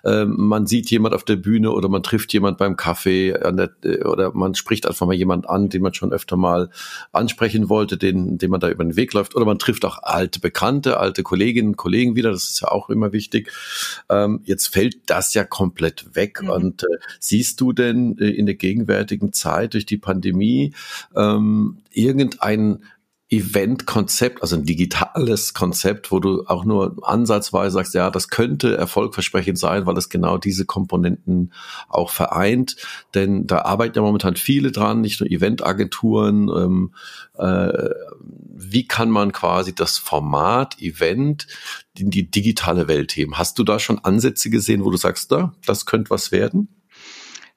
[0.04, 4.04] Ähm, man sieht jemand auf der Bühne oder man trifft jemand beim Kaffee der, äh,
[4.04, 6.68] oder man spricht einfach mal jemand an, den man schon öfter mal
[7.12, 9.34] ansprechen wollte, den, den man da über den Weg läuft.
[9.34, 12.90] Oder man trifft auch alte Bekannte, alte Kolleginnen und Kollegen wieder, das ist ja auch
[12.90, 13.52] immer wichtig.
[14.08, 16.42] Ähm, jetzt fällt das ja komplett weg.
[16.42, 16.50] Mhm.
[16.50, 16.86] Und äh,
[17.20, 20.74] siehst du denn äh, in der gegenwärtigen Zeit durch die Pandemie
[21.14, 22.80] ähm, irgendein
[23.32, 29.56] Event-Konzept, also ein digitales Konzept, wo du auch nur ansatzweise sagst, ja, das könnte erfolgversprechend
[29.56, 31.52] sein, weil es genau diese Komponenten
[31.88, 32.74] auch vereint.
[33.14, 36.48] Denn da arbeiten ja momentan viele dran, nicht nur Eventagenturen.
[36.48, 36.94] Ähm,
[37.38, 37.90] äh,
[38.62, 41.46] wie kann man quasi das Format Event
[41.96, 43.38] in die digitale Welt heben?
[43.38, 46.68] Hast du da schon Ansätze gesehen, wo du sagst, da, das könnte was werden?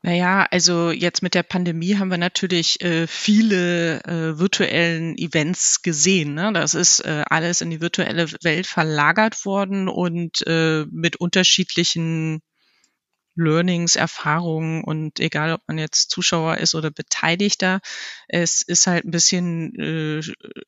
[0.05, 6.33] Naja, also jetzt mit der Pandemie haben wir natürlich äh, viele äh, virtuellen Events gesehen.
[6.33, 6.51] Ne?
[6.53, 12.41] Das ist äh, alles in die virtuelle Welt verlagert worden und äh, mit unterschiedlichen
[13.35, 17.79] Learnings, Erfahrungen und egal, ob man jetzt Zuschauer ist oder Beteiligter,
[18.27, 20.21] es ist halt ein bisschen äh,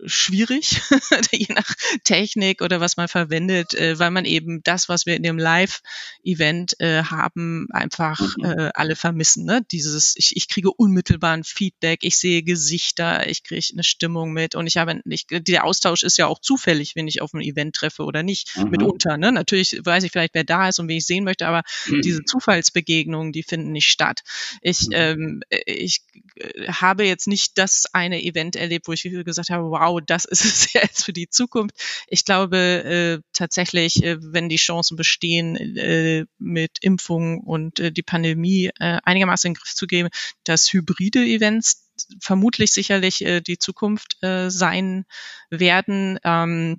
[0.06, 0.82] schwierig,
[1.32, 1.74] je nach
[2.06, 6.80] Technik oder was man verwendet, äh, weil man eben das, was wir in dem Live-Event
[6.80, 8.46] äh, haben, einfach mhm.
[8.46, 9.44] äh, alle vermissen.
[9.44, 9.66] Ne?
[9.70, 14.68] Dieses, ich, ich kriege unmittelbaren Feedback, ich sehe Gesichter, ich kriege eine Stimmung mit und
[14.68, 18.04] ich habe nicht, der Austausch ist ja auch zufällig, wenn ich auf ein Event treffe
[18.04, 18.70] oder nicht, mhm.
[18.70, 19.18] mitunter.
[19.18, 19.32] Ne?
[19.32, 22.02] Natürlich weiß ich vielleicht, wer da ist und wen ich sehen möchte, aber mhm.
[22.02, 24.22] diese Zufall Zufallsbegegnungen, die finden nicht statt.
[24.62, 24.94] Ich, mhm.
[24.94, 26.22] ähm, ich äh,
[26.68, 30.74] habe jetzt nicht das eine Event erlebt, wo ich gesagt habe, wow, das ist es
[30.74, 31.76] jetzt für die Zukunft.
[32.08, 38.04] Ich glaube äh, tatsächlich, äh, wenn die Chancen bestehen, äh, mit Impfungen und äh, die
[38.04, 40.10] Pandemie äh, einigermaßen in den Griff zu geben,
[40.44, 45.06] dass hybride Events vermutlich sicherlich äh, die Zukunft äh, sein
[45.50, 46.20] werden.
[46.24, 46.78] Ähm,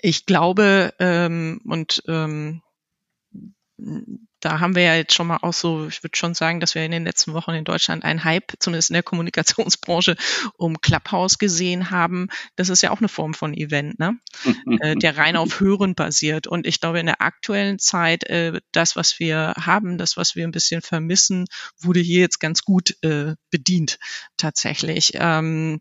[0.00, 2.62] ich glaube ähm, und ähm,
[4.40, 6.84] da haben wir ja jetzt schon mal auch so, ich würde schon sagen, dass wir
[6.84, 10.16] in den letzten Wochen in Deutschland einen Hype, zumindest in der Kommunikationsbranche,
[10.56, 12.28] um Clubhouse gesehen haben.
[12.56, 14.18] Das ist ja auch eine Form von Event, ne?
[14.80, 16.46] äh, der rein auf Hören basiert.
[16.46, 20.44] Und ich glaube, in der aktuellen Zeit, äh, das, was wir haben, das, was wir
[20.44, 21.46] ein bisschen vermissen,
[21.78, 23.98] wurde hier jetzt ganz gut äh, bedient,
[24.36, 25.12] tatsächlich.
[25.14, 25.80] Ähm,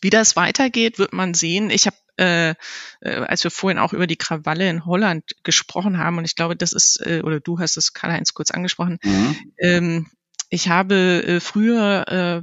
[0.00, 1.70] wie das weitergeht, wird man sehen.
[1.70, 2.54] Ich habe äh, äh,
[3.00, 6.72] als wir vorhin auch über die Krawalle in Holland gesprochen haben, und ich glaube, das
[6.72, 9.36] ist, äh, oder du hast es Karl-Heinz kurz angesprochen, mhm.
[9.58, 10.06] ähm,
[10.50, 12.42] ich habe äh, früher äh,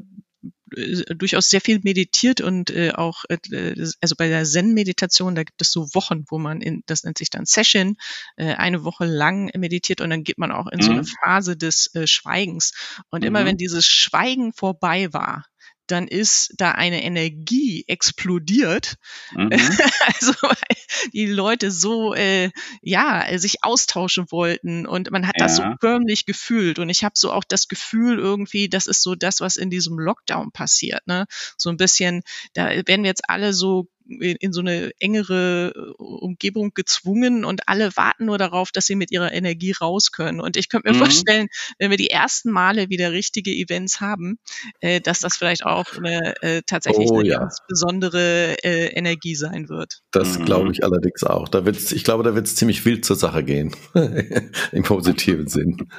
[1.16, 5.72] durchaus sehr viel meditiert und äh, auch, äh, also bei der Zen-Meditation, da gibt es
[5.72, 7.98] so Wochen, wo man in, das nennt sich dann Session,
[8.36, 10.84] äh, eine Woche lang meditiert und dann geht man auch in mhm.
[10.84, 11.08] so eine mhm.
[11.24, 12.74] Phase des äh, Schweigens.
[13.10, 13.28] Und mhm.
[13.28, 15.46] immer wenn dieses Schweigen vorbei war,
[15.88, 18.96] dann ist da eine Energie explodiert.
[19.32, 19.50] Mhm.
[20.06, 25.46] Also weil die Leute so äh, ja sich austauschen wollten und man hat ja.
[25.46, 29.16] das so förmlich gefühlt und ich habe so auch das Gefühl irgendwie, das ist so
[29.16, 31.06] das, was in diesem Lockdown passiert.
[31.08, 31.26] Ne?
[31.58, 32.22] So ein bisschen,
[32.54, 37.68] da werden wir jetzt alle so in, in so eine engere äh, Umgebung gezwungen und
[37.68, 40.40] alle warten nur darauf, dass sie mit ihrer Energie raus können.
[40.40, 41.00] Und ich könnte mir mhm.
[41.00, 41.48] vorstellen,
[41.80, 44.40] wenn wir die ersten Male wieder richtige Events haben,
[44.80, 47.40] äh, dass das vielleicht auch eine, äh, tatsächlich oh, eine ja.
[47.40, 50.02] ganz besondere äh, Energie sein wird.
[50.12, 50.46] Das mhm.
[50.46, 51.48] glaube ich allerdings auch.
[51.48, 53.76] Da wird's, ich glaube, da wird es ziemlich wild zur Sache gehen.
[54.72, 55.90] Im positiven Sinn.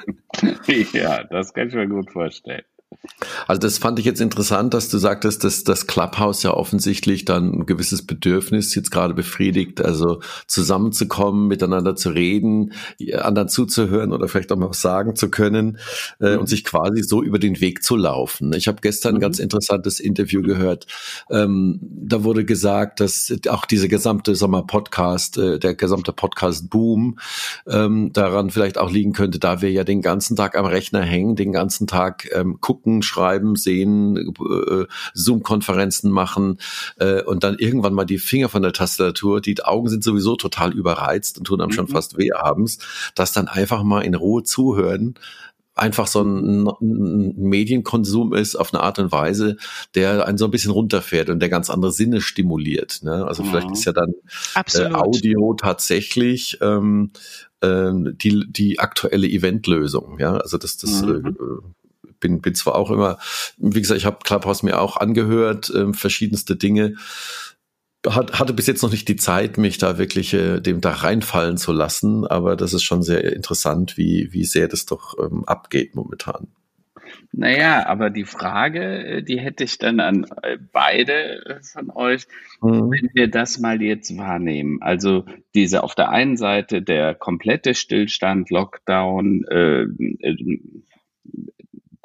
[0.92, 2.64] Ja, das kann ich mir gut vorstellen.
[3.46, 7.52] Also das fand ich jetzt interessant, dass du sagtest, dass das Clubhouse ja offensichtlich dann
[7.52, 12.72] ein gewisses Bedürfnis jetzt gerade befriedigt, also zusammenzukommen, miteinander zu reden,
[13.18, 15.78] anderen zuzuhören oder vielleicht auch mal was sagen zu können
[16.20, 16.40] äh, mhm.
[16.40, 18.52] und sich quasi so über den Weg zu laufen.
[18.54, 19.22] Ich habe gestern ein mhm.
[19.22, 20.86] ganz interessantes Interview gehört.
[21.30, 27.18] Ähm, da wurde gesagt, dass auch diese gesamte Sommer Podcast, äh, der gesamte Podcast-Boom
[27.68, 31.36] ähm, daran vielleicht auch liegen könnte, da wir ja den ganzen Tag am Rechner hängen,
[31.36, 36.58] den ganzen Tag ähm, gucken, schreiben, sehen, äh, Zoom-Konferenzen machen
[36.98, 40.72] äh, und dann irgendwann mal die Finger von der Tastatur, die Augen sind sowieso total
[40.72, 41.74] überreizt und tun einem mhm.
[41.74, 42.78] schon fast weh abends,
[43.14, 45.14] dass dann einfach mal in Ruhe zuhören,
[45.76, 49.56] einfach so ein, ein, Medienkonsum ist auf eine Art und Weise,
[49.94, 53.00] der einen so ein bisschen runterfährt und der ganz andere Sinne stimuliert.
[53.02, 53.26] Ne?
[53.26, 53.48] Also mhm.
[53.48, 54.14] vielleicht ist ja dann
[54.54, 57.12] äh, Audio tatsächlich ähm,
[57.60, 60.18] äh, die, die aktuelle Eventlösung.
[60.18, 61.36] Ja, also das, das mhm.
[61.38, 61.85] äh,
[62.20, 63.18] bin, bin zwar auch immer,
[63.58, 66.94] wie gesagt, ich habe Clubhouse mir auch angehört, äh, verschiedenste Dinge.
[68.06, 71.56] Hat, hatte bis jetzt noch nicht die Zeit, mich da wirklich äh, dem da reinfallen
[71.56, 75.96] zu lassen, aber das ist schon sehr interessant, wie, wie sehr das doch ähm, abgeht
[75.96, 76.48] momentan.
[77.32, 82.26] Naja, aber die Frage, äh, die hätte ich dann an äh, beide von euch,
[82.62, 82.90] mhm.
[82.90, 84.78] wenn wir das mal jetzt wahrnehmen.
[84.80, 85.24] Also
[85.54, 89.86] diese auf der einen Seite der komplette Stillstand, Lockdown, äh,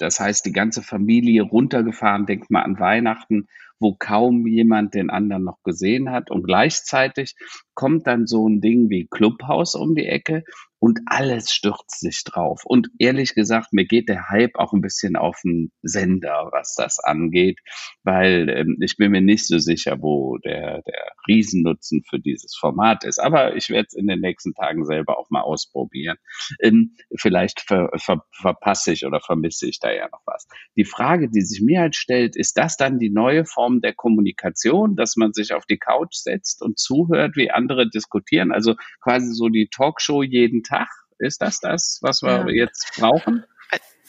[0.02, 3.48] das heißt, die ganze Familie runtergefahren, denkt mal an Weihnachten,
[3.80, 6.32] wo kaum jemand den anderen noch gesehen hat.
[6.32, 7.36] Und gleichzeitig
[7.74, 10.44] kommt dann so ein Ding wie Clubhouse um die Ecke
[10.82, 12.64] und alles stürzt sich drauf.
[12.66, 16.98] Und ehrlich gesagt, mir geht der Hype auch ein bisschen auf den Sender, was das
[16.98, 17.60] angeht,
[18.04, 23.04] weil ähm, ich bin mir nicht so sicher, wo der, der Riesennutzen für dieses Format
[23.04, 23.20] ist.
[23.20, 26.18] Aber ich werde es in den nächsten Tagen selber auch mal ausprobieren.
[26.60, 30.48] Ähm, vielleicht ver, ver, verpasse ich oder vermisse ich da ja noch was.
[30.76, 34.96] Die Frage, die sich mir halt stellt, ist das dann die neue Form der Kommunikation,
[34.96, 38.52] dass man sich auf die Couch setzt und zuhört, wie andere diskutieren?
[38.52, 40.88] Also quasi so die Talkshow jeden Tag Tag?
[41.20, 42.64] Ist das das, was wir ja.
[42.64, 43.46] jetzt brauchen?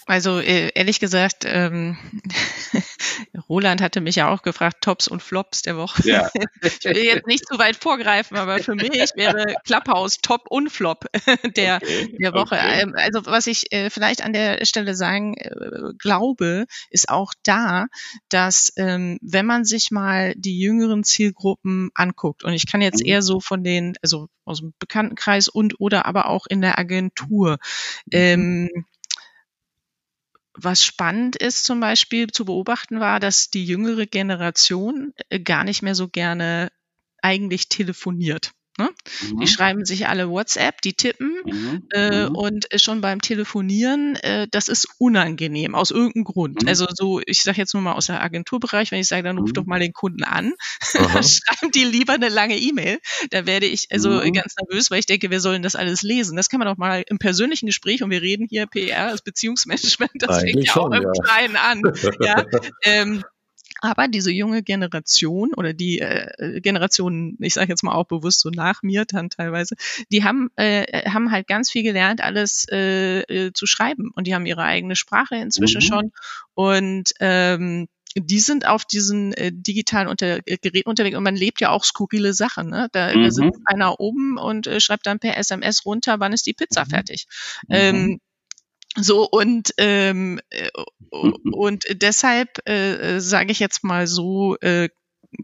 [0.07, 1.97] Also äh, ehrlich gesagt, ähm,
[3.49, 6.09] Roland hatte mich ja auch gefragt, Tops und Flops der Woche.
[6.09, 6.31] Ja.
[6.63, 11.07] ich will jetzt nicht zu weit vorgreifen, aber für mich wäre Clubhouse Top und Flop
[11.57, 12.17] der, okay.
[12.21, 12.57] der Woche.
[12.57, 12.81] Okay.
[12.83, 17.87] Ähm, also was ich äh, vielleicht an der Stelle sagen äh, glaube, ist auch da,
[18.29, 23.09] dass ähm, wenn man sich mal die jüngeren Zielgruppen anguckt, und ich kann jetzt mhm.
[23.09, 27.59] eher so von den, also aus dem Bekanntenkreis und oder aber auch in der Agentur,
[28.07, 28.11] mhm.
[28.13, 28.87] ähm,
[30.55, 35.83] was spannend ist zum Beispiel zu beobachten war, dass die jüngere Generation äh, gar nicht
[35.83, 36.71] mehr so gerne
[37.23, 38.53] eigentlich telefoniert.
[38.79, 38.89] Ne?
[39.21, 39.41] Mhm.
[39.41, 41.83] Die schreiben sich alle WhatsApp, die tippen mhm.
[41.93, 42.35] Äh, mhm.
[42.35, 46.63] und schon beim Telefonieren, äh, das ist unangenehm aus irgendeinem Grund.
[46.63, 46.69] Mhm.
[46.69, 49.51] Also so, ich sage jetzt nur mal aus der Agenturbereich, wenn ich sage, dann ruf
[49.51, 49.55] mhm.
[49.55, 52.99] doch mal den Kunden an, schreiben die lieber eine lange E-Mail.
[53.31, 54.33] Da werde ich also mhm.
[54.33, 56.37] ganz nervös, weil ich denke, wir sollen das alles lesen.
[56.37, 60.13] Das kann man doch mal im persönlichen Gespräch und wir reden hier PR, das Beziehungsmanagement,
[60.19, 61.83] das Eigentlich fängt ja auch im Kleinen an.
[62.21, 62.45] Ja,
[62.85, 63.23] ähm,
[63.83, 68.49] aber diese junge Generation oder die äh, Generation, ich sage jetzt mal auch bewusst so
[68.49, 69.75] nach mir dann teilweise,
[70.11, 74.13] die haben, äh, haben halt ganz viel gelernt, alles äh, äh, zu schreiben.
[74.15, 75.87] Und die haben ihre eigene Sprache inzwischen mhm.
[75.87, 76.13] schon.
[76.55, 81.61] Und ähm, die sind auf diesen äh, digitalen unter äh, Geräten unterwegs und man lebt
[81.61, 82.71] ja auch skurrile Sachen.
[82.71, 82.89] Ne?
[82.93, 83.25] Da, mhm.
[83.25, 86.85] da sitzt einer oben und äh, schreibt dann per SMS runter, wann ist die Pizza
[86.85, 86.91] mhm.
[86.91, 87.27] fertig.
[87.67, 87.75] Mhm.
[87.75, 88.21] Ähm,
[88.97, 90.69] so und ähm, äh,
[91.11, 94.89] und deshalb äh, sage ich jetzt mal so, äh,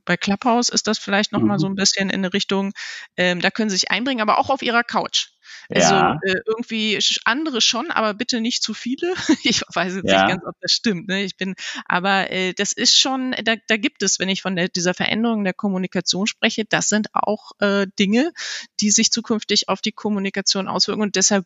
[0.05, 1.49] bei Clubhouse ist das vielleicht noch mhm.
[1.49, 2.73] mal so ein bisschen in eine Richtung,
[3.17, 5.29] ähm, da können Sie sich einbringen, aber auch auf Ihrer Couch.
[5.71, 6.19] Also ja.
[6.23, 9.15] äh, irgendwie andere schon, aber bitte nicht zu viele.
[9.45, 10.25] ich weiß jetzt ja.
[10.25, 11.09] nicht ganz, ob das stimmt.
[11.09, 11.25] Ne?
[11.25, 14.69] Ich bin, aber äh, das ist schon, da, da gibt es, wenn ich von der,
[14.69, 18.33] dieser Veränderung der Kommunikation spreche, das sind auch äh, Dinge,
[18.81, 21.45] die sich zukünftig auf die Kommunikation auswirken und deshalb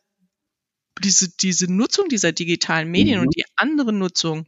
[1.01, 3.27] diese, diese Nutzung dieser digitalen Medien mhm.
[3.27, 4.47] und die andere Nutzung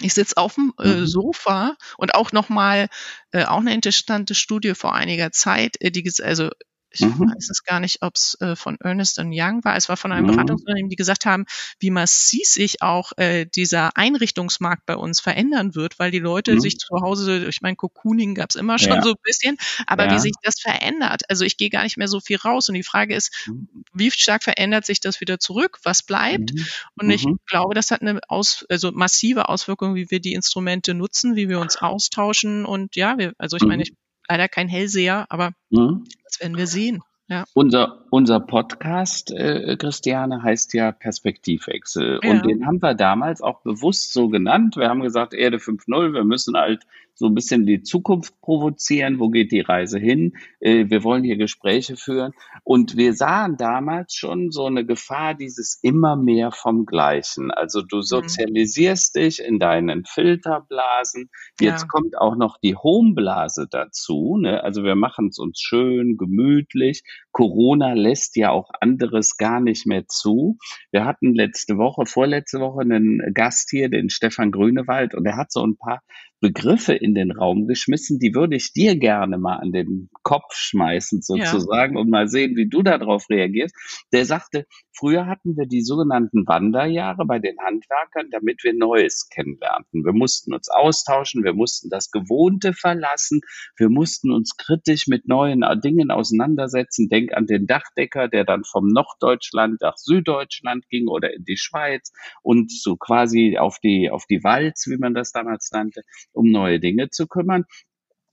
[0.00, 1.06] ich sitze auf dem äh, mhm.
[1.06, 2.88] Sofa und auch nochmal,
[3.32, 6.50] äh, auch eine interessante Studie vor einiger Zeit, äh, die also
[6.94, 7.32] ich mhm.
[7.34, 9.76] weiß es gar nicht, ob es äh, von Ernest Young war.
[9.76, 10.32] Es war von einem mhm.
[10.32, 11.44] Beratungsunternehmen, die gesagt haben,
[11.80, 16.60] wie massiv sich auch äh, dieser Einrichtungsmarkt bei uns verändern wird, weil die Leute mhm.
[16.60, 19.02] sich zu Hause, ich meine, Cocooning gab es immer schon ja.
[19.02, 20.14] so ein bisschen, aber ja.
[20.14, 21.22] wie sich das verändert.
[21.28, 23.68] Also ich gehe gar nicht mehr so viel raus und die Frage ist, mhm.
[23.92, 25.80] wie stark verändert sich das wieder zurück?
[25.82, 26.54] Was bleibt?
[26.54, 26.66] Mhm.
[27.00, 27.38] Und ich mhm.
[27.46, 31.58] glaube, das hat eine aus, also massive Auswirkung, wie wir die Instrumente nutzen, wie wir
[31.58, 33.92] uns austauschen und ja, wir, also ich meine, ich
[34.28, 36.04] leider kein Hellseher, aber mhm.
[36.24, 37.02] das werden wir sehen.
[37.28, 37.44] Ja.
[37.54, 42.20] Unser, unser Podcast, äh, Christiane, heißt ja Perspektivwechsel.
[42.22, 42.30] Ja.
[42.30, 44.76] Und den haben wir damals auch bewusst so genannt.
[44.76, 49.20] Wir haben gesagt, Erde 5.0, wir müssen halt so ein bisschen die Zukunft provozieren.
[49.20, 50.34] Wo geht die Reise hin?
[50.60, 52.32] Äh, wir wollen hier Gespräche führen.
[52.64, 57.50] Und wir sahen damals schon so eine Gefahr dieses immer mehr vom Gleichen.
[57.50, 58.02] Also du mhm.
[58.02, 59.20] sozialisierst mhm.
[59.20, 61.30] dich in deinen Filterblasen.
[61.60, 61.88] Jetzt ja.
[61.88, 64.36] kommt auch noch die Homeblase dazu.
[64.38, 64.62] Ne?
[64.62, 67.04] Also wir machen es uns schön, gemütlich.
[67.30, 70.58] Corona lässt ja auch anderes gar nicht mehr zu.
[70.92, 75.50] Wir hatten letzte Woche, vorletzte Woche einen Gast hier, den Stefan Grünewald, und er hat
[75.50, 76.02] so ein paar
[76.44, 81.22] Begriffe in den Raum geschmissen, die würde ich dir gerne mal an den Kopf schmeißen
[81.22, 82.00] sozusagen ja.
[82.02, 83.74] und mal sehen, wie du darauf reagierst.
[84.12, 90.04] Der sagte, früher hatten wir die sogenannten Wanderjahre bei den Handwerkern, damit wir Neues kennenlernten.
[90.04, 93.40] Wir mussten uns austauschen, wir mussten das Gewohnte verlassen,
[93.78, 97.08] wir mussten uns kritisch mit neuen Dingen auseinandersetzen.
[97.08, 102.12] Denk an den Dachdecker, der dann vom Norddeutschland nach Süddeutschland ging oder in die Schweiz
[102.42, 106.02] und so quasi auf die, auf die Walz, wie man das damals nannte
[106.34, 107.64] um neue Dinge zu kümmern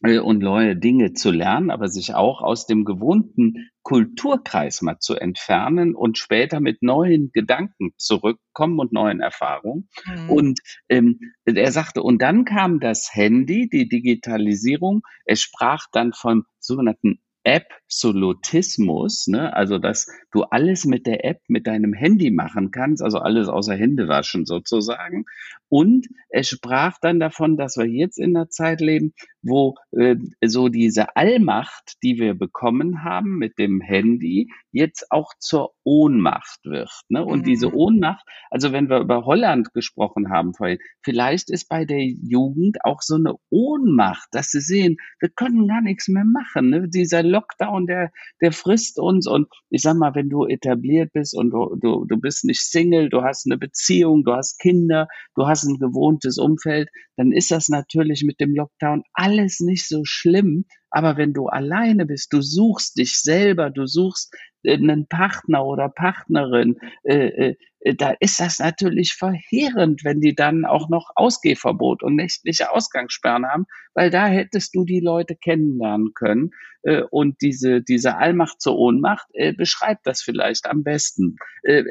[0.04, 5.16] äh, und neue Dinge zu lernen, aber sich auch aus dem gewohnten Kulturkreis mal zu
[5.16, 9.90] entfernen und später mit neuen Gedanken zurückkommen und neuen Erfahrungen.
[10.06, 10.30] Mhm.
[10.30, 10.60] Und
[10.90, 15.02] ähm, er sagte, und dann kam das Handy, die Digitalisierung.
[15.26, 19.54] Er sprach dann vom sogenannten Absolutismus, ne?
[19.56, 23.76] also dass du alles mit der App, mit deinem Handy machen kannst, also alles außer
[23.76, 25.26] Hände waschen sozusagen.
[25.68, 30.70] Und er sprach dann davon, dass wir jetzt in der Zeit leben, wo äh, so
[30.70, 36.92] diese Allmacht, die wir bekommen haben mit dem Handy, jetzt auch zur Ohnmacht wird.
[37.10, 37.24] Ne?
[37.26, 37.44] Und mhm.
[37.44, 42.84] diese Ohnmacht, also wenn wir über Holland gesprochen haben vorhin, vielleicht ist bei der Jugend
[42.84, 46.70] auch so eine Ohnmacht, dass sie sehen, wir können gar nichts mehr machen.
[46.70, 46.88] Ne?
[46.88, 49.28] Dieser Lockdown, der, der frisst uns.
[49.28, 53.10] Und ich sag mal, wenn du etabliert bist und du, du, du bist nicht Single,
[53.10, 57.70] du hast eine Beziehung, du hast Kinder, du hast ein gewohntes Umfeld, dann ist das
[57.70, 60.66] natürlich mit dem Lockdown alles nicht so schlimm.
[60.92, 65.90] Aber wenn du alleine bist, du suchst dich selber, du suchst äh, einen Partner oder
[65.90, 67.56] Partnerin, äh, äh,
[67.98, 73.66] da ist das natürlich verheerend, wenn die dann auch noch Ausgehverbot und nächtliche Ausgangssperren haben,
[73.96, 76.52] weil da hättest du die Leute kennenlernen können.
[76.84, 81.38] Äh, und diese, diese Allmacht zur Ohnmacht äh, beschreibt das vielleicht am besten.
[81.64, 81.84] Äh,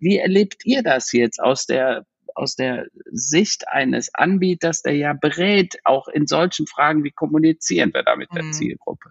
[0.00, 5.76] wie erlebt ihr das jetzt aus der aus der Sicht eines Anbieters, der ja berät,
[5.84, 8.52] auch in solchen Fragen, wie kommunizieren wir da mit der mhm.
[8.52, 9.10] Zielgruppe?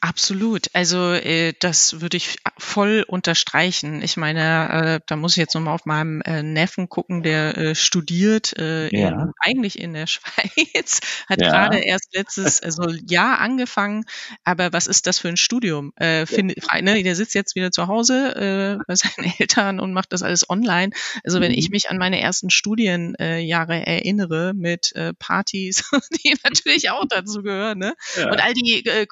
[0.00, 0.68] Absolut.
[0.72, 4.02] Also äh, das würde ich voll unterstreichen.
[4.02, 7.74] Ich meine, äh, da muss ich jetzt nochmal auf meinem äh, Neffen gucken, der äh,
[7.74, 9.08] studiert äh, ja.
[9.08, 11.50] in, eigentlich in der Schweiz, hat ja.
[11.50, 14.04] gerade erst letztes also Jahr angefangen.
[14.44, 15.92] Aber was ist das für ein Studium?
[15.96, 16.82] Äh, find, ja.
[16.82, 20.48] ne, der sitzt jetzt wieder zu Hause äh, bei seinen Eltern und macht das alles
[20.48, 20.92] online.
[21.24, 21.72] Also wenn ich mhm.
[21.72, 25.84] mich an meine ersten Studienjahre äh, erinnere mit äh, Partys,
[26.24, 27.94] die natürlich auch dazu gehören, ne?
[28.16, 29.06] Und all die äh,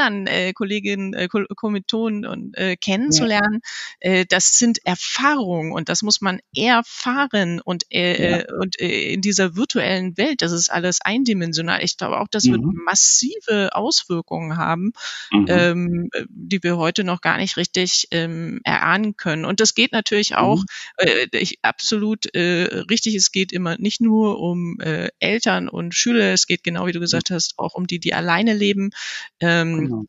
[0.00, 3.60] anderen äh, Kolleginnen, äh, Kommilitonen und äh, kennenzulernen,
[4.02, 4.10] ja.
[4.10, 8.44] äh, das sind Erfahrungen und das muss man erfahren und, äh, ja.
[8.60, 11.82] Und äh, in dieser virtuellen Welt, das ist alles eindimensional.
[11.82, 12.52] Ich glaube auch, das mhm.
[12.52, 14.92] wird massive Auswirkungen haben,
[15.30, 15.46] mhm.
[15.48, 19.44] ähm, die wir heute noch gar nicht richtig ähm, erahnen können.
[19.44, 20.64] Und das geht natürlich auch, mhm.
[20.98, 26.32] äh, ich, absolut äh, richtig, es geht immer nicht nur um äh, Eltern und Schüler,
[26.32, 28.90] es geht genau wie du gesagt hast, auch um die, die alleine leben.
[29.40, 30.04] Ähm, Genau.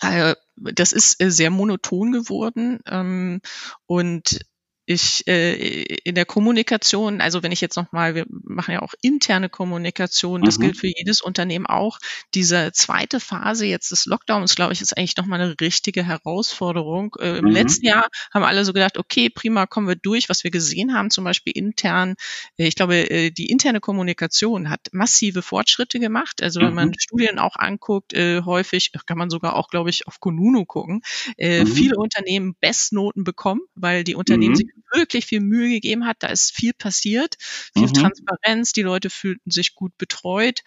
[0.00, 3.40] Äh, das ist äh, sehr monoton geworden ähm,
[3.86, 4.40] und
[4.84, 9.48] ich äh, in der Kommunikation, also wenn ich jetzt nochmal, wir machen ja auch interne
[9.48, 10.62] Kommunikation, das mhm.
[10.62, 11.98] gilt für jedes Unternehmen auch.
[12.34, 17.14] Diese zweite Phase jetzt des Lockdowns, glaube ich, ist eigentlich nochmal eine richtige Herausforderung.
[17.20, 17.50] Äh, Im mhm.
[17.52, 20.28] letzten Jahr haben alle so gedacht, okay, prima, kommen wir durch.
[20.28, 22.16] Was wir gesehen haben, zum Beispiel intern,
[22.56, 26.42] äh, ich glaube, äh, die interne Kommunikation hat massive Fortschritte gemacht.
[26.42, 26.74] Also wenn mhm.
[26.74, 31.02] man Studien auch anguckt, äh, häufig kann man sogar auch, glaube ich, auf Konunu gucken,
[31.38, 31.66] mhm.
[31.66, 34.56] viele Unternehmen Bestnoten bekommen, weil die Unternehmen mhm.
[34.56, 36.18] sich wirklich viel Mühe gegeben hat.
[36.20, 37.36] Da ist viel passiert,
[37.74, 37.94] viel mhm.
[37.94, 40.60] Transparenz, die Leute fühlten sich gut betreut.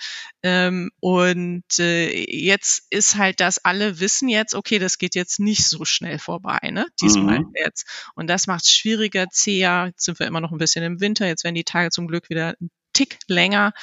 [0.44, 5.68] Ähm, und äh, jetzt ist halt das, alle wissen jetzt, okay, das geht jetzt nicht
[5.68, 6.88] so schnell vorbei, ne?
[7.02, 7.52] Diesmal mhm.
[7.56, 7.86] jetzt.
[8.16, 9.88] Und das macht es schwieriger, zäher.
[9.88, 12.30] Jetzt sind wir immer noch ein bisschen im Winter, jetzt werden die Tage zum Glück
[12.30, 13.74] wieder ein Tick länger.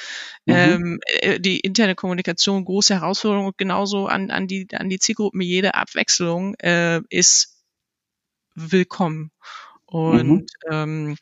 [0.45, 0.53] Mhm.
[0.53, 5.39] Ähm, äh, die interne Kommunikation, große Herausforderung, genauso an, an, die, an die Zielgruppen.
[5.39, 7.63] Jede Abwechslung äh, ist
[8.55, 9.31] willkommen.
[9.93, 10.45] Und mhm.
[10.71, 11.17] ähm,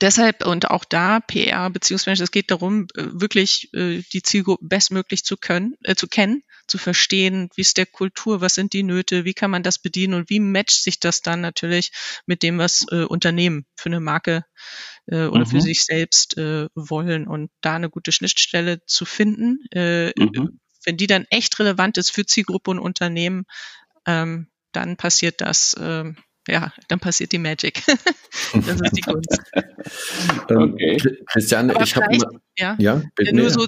[0.00, 5.24] deshalb und auch da PR beziehungsweise es geht darum, äh, wirklich äh, die Zielgruppe bestmöglich
[5.24, 9.24] zu können, äh, zu kennen, zu verstehen, wie ist der Kultur, was sind die Nöte,
[9.24, 11.92] wie kann man das bedienen und wie matcht sich das dann natürlich
[12.26, 14.44] mit dem, was äh, Unternehmen für eine Marke
[15.06, 15.50] äh, oder mhm.
[15.50, 20.58] für sich selbst äh, wollen und da eine gute Schnittstelle zu finden, äh, mhm.
[20.84, 23.44] wenn die dann echt relevant ist für Zielgruppe und Unternehmen,
[24.04, 25.74] ähm, dann passiert das.
[25.74, 26.12] Äh,
[26.48, 27.82] ja, dann passiert die Magic.
[27.86, 29.40] das ist die Kunst.
[30.50, 30.96] Ähm, okay.
[31.26, 32.16] Christiane, ich habe
[32.56, 33.34] ja, ja bitte.
[33.34, 33.66] Nur so,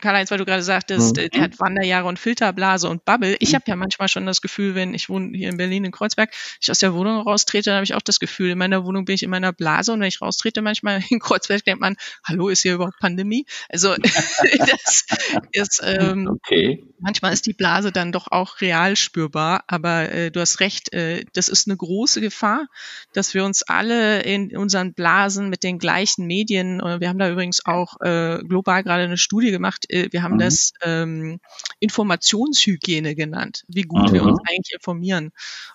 [0.00, 1.30] Karl-Heinz, weil du gerade sagtest, mhm.
[1.30, 3.36] der hat Wanderjahre und Filterblase und Bubble.
[3.38, 3.54] Ich mhm.
[3.56, 6.30] habe ja manchmal schon das Gefühl, wenn ich wohne hier in Berlin in Kreuzberg,
[6.60, 9.14] ich aus der Wohnung raustrete, dann habe ich auch das Gefühl, in meiner Wohnung bin
[9.14, 12.62] ich in meiner Blase und wenn ich raustrete, manchmal in Kreuzberg denkt man, hallo, ist
[12.62, 13.46] hier überhaupt Pandemie?
[13.68, 15.04] Also das
[15.52, 16.82] ist ähm, okay.
[16.98, 21.24] manchmal ist die Blase dann doch auch real spürbar, aber äh, du hast recht, äh,
[21.32, 22.66] das ist eine große Gefahr,
[23.12, 27.30] dass wir uns alle in unseren Blasen mit den gleichen Medien, äh, wir haben da
[27.30, 29.90] übrigens auch äh, global gerade eine Studie gemacht.
[29.90, 30.40] Äh, wir haben mhm.
[30.40, 31.40] das ähm,
[31.78, 34.14] Informationshygiene genannt, wie gut mhm.
[34.14, 35.30] wir uns eigentlich informieren.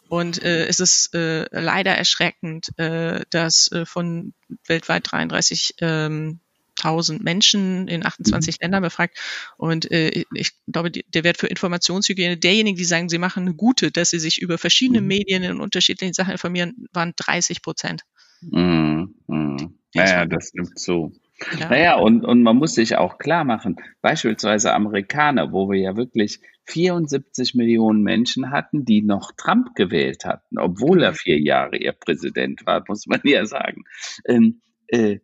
[0.10, 4.34] Und äh, es ist äh, leider erschreckend, äh, dass äh, von
[4.68, 6.40] weltweit 33 ähm,
[6.78, 8.58] 1000 Menschen in 28 mhm.
[8.62, 9.18] Ländern befragt.
[9.58, 13.56] Und äh, ich glaube, die, der Wert für Informationshygiene, derjenigen, die sagen, sie machen eine
[13.56, 15.08] gute, dass sie sich über verschiedene mhm.
[15.08, 18.04] Medien in unterschiedlichen Sachen informieren, waren 30 Prozent.
[18.42, 19.16] Mhm.
[19.28, 19.78] Mhm.
[19.94, 21.14] Naja, das nimmt zu.
[21.60, 21.70] Ja.
[21.70, 26.40] Naja, und, und man muss sich auch klar machen, beispielsweise Amerikaner, wo wir ja wirklich
[26.68, 31.16] 74 Millionen Menschen hatten, die noch Trump gewählt hatten, obwohl er mhm.
[31.16, 33.84] vier Jahre ihr Präsident war, muss man ja sagen.
[34.26, 35.20] Ähm, äh,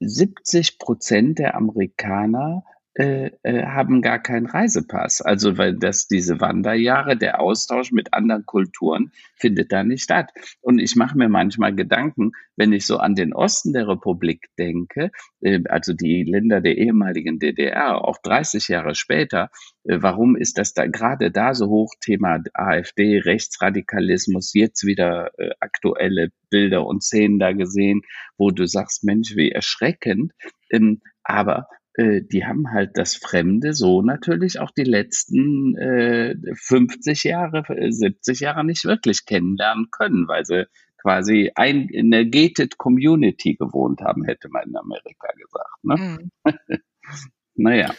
[0.00, 2.64] 70 Prozent der Amerikaner
[2.98, 5.20] äh, äh, haben gar keinen Reisepass.
[5.20, 10.30] Also weil das diese Wanderjahre, der Austausch mit anderen Kulturen findet da nicht statt.
[10.62, 15.10] Und ich mache mir manchmal Gedanken, wenn ich so an den Osten der Republik denke,
[15.42, 19.50] äh, also die Länder der ehemaligen DDR, auch 30 Jahre später,
[19.84, 21.92] äh, warum ist das da gerade da so hoch?
[22.00, 28.00] Thema AfD, Rechtsradikalismus, jetzt wieder aktuelle Bilder und Szenen da gesehen,
[28.38, 30.32] wo du sagst, Mensch, wie erschreckend.
[30.70, 37.24] Ähm, aber äh, die haben halt das Fremde so natürlich auch die letzten äh, 50
[37.24, 40.66] Jahre, 70 Jahre nicht wirklich kennenlernen können, weil sie
[41.00, 45.84] quasi ein, in der gated Community gewohnt haben, hätte man in Amerika gesagt.
[45.84, 46.30] Ne?
[46.44, 46.80] Mhm.
[47.54, 47.94] naja.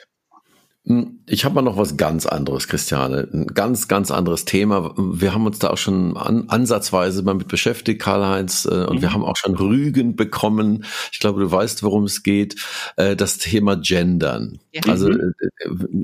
[0.87, 3.27] Hm, ich habe mal noch was ganz anderes, Christiane.
[3.33, 4.93] Ein ganz, ganz anderes Thema.
[4.97, 9.01] Wir haben uns da auch schon an, ansatzweise mal mit beschäftigt, Karl-Heinz, äh, und mhm.
[9.01, 10.85] wir haben auch schon Rügen bekommen.
[11.11, 12.55] Ich glaube, du weißt, worum es geht.
[12.95, 14.59] Äh, das Thema Gendern.
[14.71, 14.83] Ja.
[14.87, 15.33] Also mhm.
[15.39, 15.49] äh,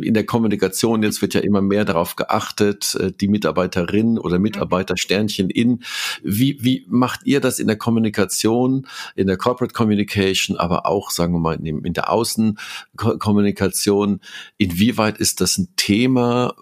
[0.06, 4.98] in der Kommunikation jetzt wird ja immer mehr darauf geachtet, äh, die Mitarbeiterin oder Mitarbeiter
[4.98, 5.84] Sternchen in.
[6.24, 11.34] Wie, wie macht ihr das in der Kommunikation, in der Corporate Communication, aber auch, sagen
[11.34, 14.20] wir mal, in, in der Außenkommunikation?
[14.58, 16.56] In inwieweit ist das ein Thema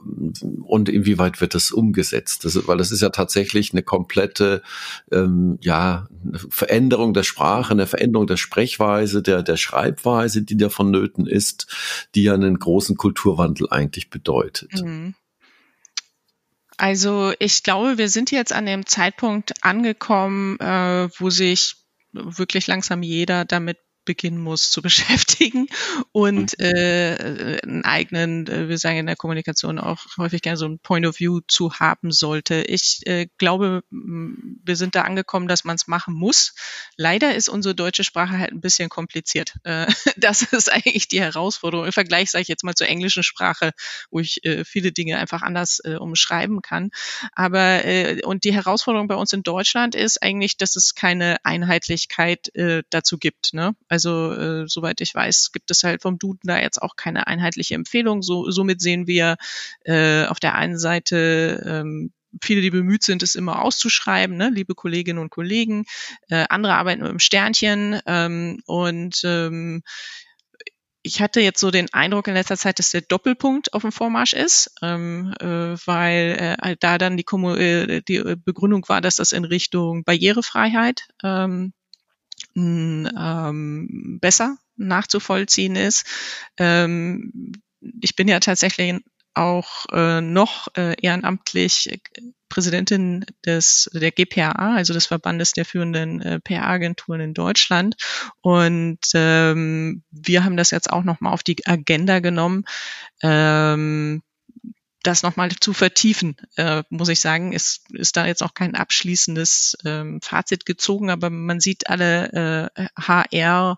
[0.62, 2.46] und inwieweit wird das umgesetzt?
[2.46, 4.62] Das, weil das ist ja tatsächlich eine komplette
[5.12, 10.70] ähm, ja, eine Veränderung der Sprache, eine Veränderung der Sprechweise, der, der Schreibweise, die da
[10.70, 11.68] vonnöten ist,
[12.16, 14.82] die ja einen großen Kulturwandel eigentlich bedeutet.
[14.84, 15.16] Mhm.
[16.78, 21.76] Also ich glaube, wir sind jetzt an dem Zeitpunkt angekommen, äh, wo sich
[22.12, 25.68] wirklich langsam jeder damit beginnen muss zu beschäftigen
[26.12, 26.66] und mhm.
[26.66, 31.06] äh, einen eigenen, äh, wir sagen in der Kommunikation auch häufig gerne so ein Point
[31.06, 32.62] of View zu haben sollte.
[32.62, 36.54] Ich äh, glaube, wir sind da angekommen, dass man es machen muss.
[36.98, 39.56] Leider ist unsere deutsche Sprache halt ein bisschen kompliziert.
[39.64, 39.88] Äh,
[40.18, 41.86] das ist eigentlich die Herausforderung.
[41.86, 43.72] Im Vergleich sage ich jetzt mal zur englischen Sprache,
[44.10, 46.92] wo ich äh, viele Dinge einfach anders äh, umschreiben kann.
[47.34, 52.54] Aber äh, und die Herausforderung bei uns in Deutschland ist eigentlich, dass es keine Einheitlichkeit
[52.56, 53.54] äh, dazu gibt.
[53.54, 53.76] Ne?
[53.92, 57.76] Also äh, soweit ich weiß, gibt es halt vom Duden da jetzt auch keine einheitliche
[57.76, 58.22] Empfehlung.
[58.22, 59.36] So, somit sehen wir
[59.84, 64.76] äh, auf der einen Seite ähm, viele, die bemüht sind, es immer auszuschreiben, ne, liebe
[64.76, 65.84] Kolleginnen und Kollegen.
[66.30, 69.84] Äh, andere arbeiten mit dem Sternchen ähm, und ähm,
[71.04, 74.32] ich hatte jetzt so den Eindruck in letzter Zeit, dass der Doppelpunkt auf dem Vormarsch
[74.32, 79.34] ist, ähm, äh, weil äh, da dann die, Kommu äh, die Begründung war, dass das
[79.34, 81.74] in Richtung Barrierefreiheit ähm,
[82.56, 86.06] ähm, besser nachzuvollziehen ist.
[86.58, 87.54] Ähm,
[88.02, 88.96] ich bin ja tatsächlich
[89.34, 92.00] auch äh, noch äh, ehrenamtlich
[92.50, 97.96] Präsidentin des der GPA, also des Verbandes der führenden äh, PR-Agenturen in Deutschland.
[98.42, 102.66] Und ähm, wir haben das jetzt auch nochmal auf die Agenda genommen.
[103.24, 104.22] Ähm,
[105.04, 109.78] das nochmal zu vertiefen, äh, muss ich sagen, ist, ist da jetzt auch kein abschließendes
[109.86, 113.78] ähm, Fazit gezogen, aber man sieht alle äh, HR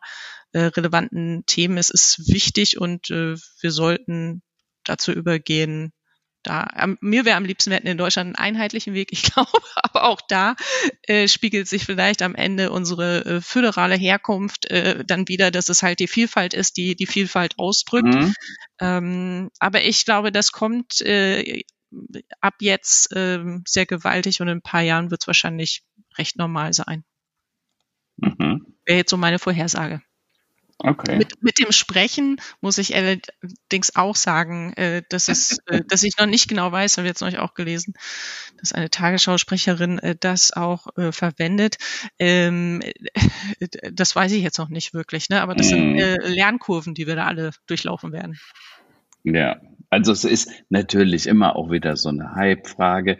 [0.51, 1.77] äh, relevanten Themen.
[1.77, 4.41] Es ist wichtig und äh, wir sollten
[4.83, 5.93] dazu übergehen,
[6.43, 6.67] da,
[6.99, 10.21] mir wäre am liebsten, wir hätten in Deutschland einen einheitlichen Weg, ich glaube, aber auch
[10.21, 10.55] da
[11.03, 15.83] äh, spiegelt sich vielleicht am Ende unsere äh, föderale Herkunft äh, dann wieder, dass es
[15.83, 18.13] halt die Vielfalt ist, die die Vielfalt ausdrückt.
[18.13, 18.33] Mhm.
[18.79, 21.63] Ähm, aber ich glaube, das kommt äh,
[22.41, 25.83] ab jetzt äh, sehr gewaltig und in ein paar Jahren wird es wahrscheinlich
[26.17, 27.03] recht normal sein.
[28.17, 28.75] Mhm.
[28.85, 30.01] Wäre jetzt so meine Vorhersage.
[30.85, 31.17] Okay.
[31.17, 36.17] Mit, mit dem Sprechen muss ich allerdings auch sagen, äh, dass, es, äh, dass ich
[36.17, 37.93] noch nicht genau weiß, habe jetzt neulich auch gelesen,
[38.59, 41.77] dass eine Tagesschausprecherin äh, das auch äh, verwendet.
[42.19, 42.83] Ähm,
[43.93, 45.41] das weiß ich jetzt noch nicht wirklich, ne?
[45.41, 45.99] aber das sind mhm.
[45.99, 48.37] äh, Lernkurven, die wir da alle durchlaufen werden.
[49.23, 53.17] Ja, also es ist natürlich immer auch wieder so eine Hype-Frage, äh,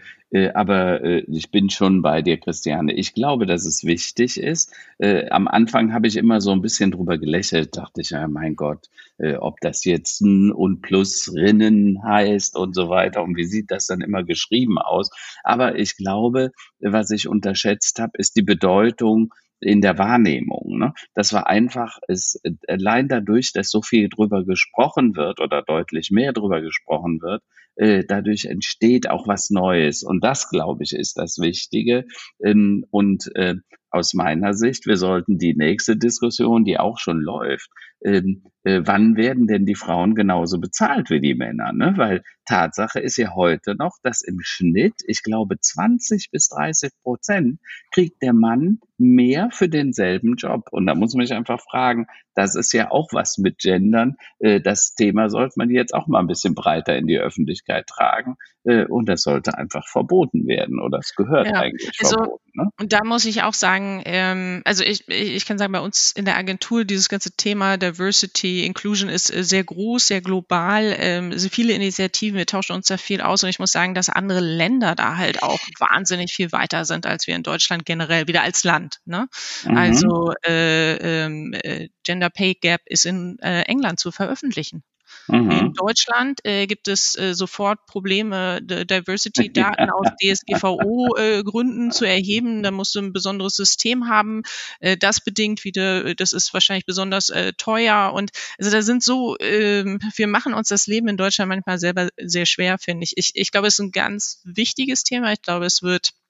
[0.54, 2.94] aber äh, ich bin schon bei dir, Christiane.
[2.94, 4.74] Ich glaube, dass es wichtig ist.
[4.98, 8.56] Äh, am Anfang habe ich immer so ein bisschen drüber gelächelt, dachte ich, ja, mein
[8.56, 13.46] Gott, äh, ob das jetzt N und Plus Rinnen heißt und so weiter und wie
[13.46, 15.12] sieht das dann immer geschrieben aus.
[15.44, 20.78] Aber ich glaube, was ich unterschätzt habe, ist die Bedeutung in der Wahrnehmung.
[20.80, 20.94] Ne?
[21.14, 26.34] Das war einfach, es, allein dadurch, dass so viel drüber gesprochen wird oder deutlich mehr
[26.34, 27.44] drüber gesprochen wird,
[27.76, 30.04] äh, dadurch entsteht auch was Neues.
[30.04, 32.06] Und das, glaube ich, ist das Wichtige.
[32.44, 33.56] Ähm, und äh,
[33.94, 37.70] aus meiner Sicht, wir sollten die nächste Diskussion, die auch schon läuft,
[38.04, 41.72] ähm, äh, wann werden denn die Frauen genauso bezahlt wie die Männer?
[41.74, 41.94] Ne?
[41.96, 47.60] Weil Tatsache ist ja heute noch, dass im Schnitt, ich glaube, 20 bis 30 Prozent
[47.92, 50.68] kriegt der Mann mehr für denselben Job.
[50.72, 54.16] Und da muss man sich einfach fragen, das ist ja auch was mit Gendern.
[54.40, 58.36] Äh, das Thema sollte man jetzt auch mal ein bisschen breiter in die Öffentlichkeit tragen.
[58.66, 62.44] Äh, und das sollte einfach verboten werden oder es gehört ja, eigentlich also, verboten.
[62.54, 62.70] Ne?
[62.80, 66.24] Und da muss ich auch sagen, ähm, also ich, ich kann sagen, bei uns in
[66.24, 71.50] der Agentur dieses ganze Thema Diversity, Inclusion ist äh, sehr groß, sehr global, ähm, also
[71.50, 74.96] viele Initiativen, wir tauschen uns da viel aus und ich muss sagen, dass andere Länder
[74.96, 79.00] da halt auch wahnsinnig viel weiter sind als wir in Deutschland generell, wieder als Land.
[79.06, 79.28] Ne?
[79.66, 79.78] Mhm.
[79.78, 84.84] Also äh, ähm, äh, Gender Pay Gap ist in äh, England zu veröffentlichen.
[85.28, 85.52] Mhm.
[85.52, 92.64] In Deutschland äh, gibt es äh, sofort Probleme, Diversity-Daten aus DSGVO-Gründen äh, zu erheben.
[92.64, 94.44] Da musst du ein besonderes System haben.
[94.80, 98.12] Äh, das bedingt wieder, das ist wahrscheinlich besonders äh, teuer.
[98.14, 102.10] Und also da sind so, äh, wir machen uns das Leben in Deutschland manchmal selber
[102.18, 103.14] sehr schwer, finde ich.
[103.18, 103.32] ich.
[103.36, 105.32] Ich glaube, es ist ein ganz wichtiges Thema.
[105.32, 106.23] Ich glaube, es wird ähm,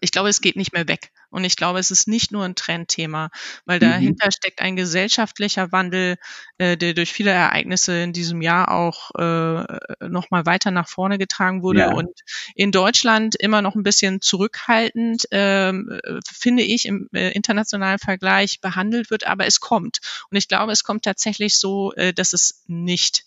[0.00, 1.10] ich glaube, es geht nicht mehr weg.
[1.30, 3.30] Und ich glaube, es ist nicht nur ein Trendthema,
[3.64, 3.84] weil mhm.
[3.84, 6.16] dahinter steckt ein gesellschaftlicher Wandel,
[6.58, 11.62] äh, der durch viele Ereignisse in diesem Jahr auch äh, nochmal weiter nach vorne getragen
[11.62, 11.92] wurde ja.
[11.92, 12.10] und
[12.54, 15.72] in Deutschland immer noch ein bisschen zurückhaltend, äh,
[16.28, 20.00] finde ich, im äh, internationalen Vergleich behandelt wird, aber es kommt.
[20.30, 23.24] Und ich glaube, es kommt tatsächlich so, äh, dass es nicht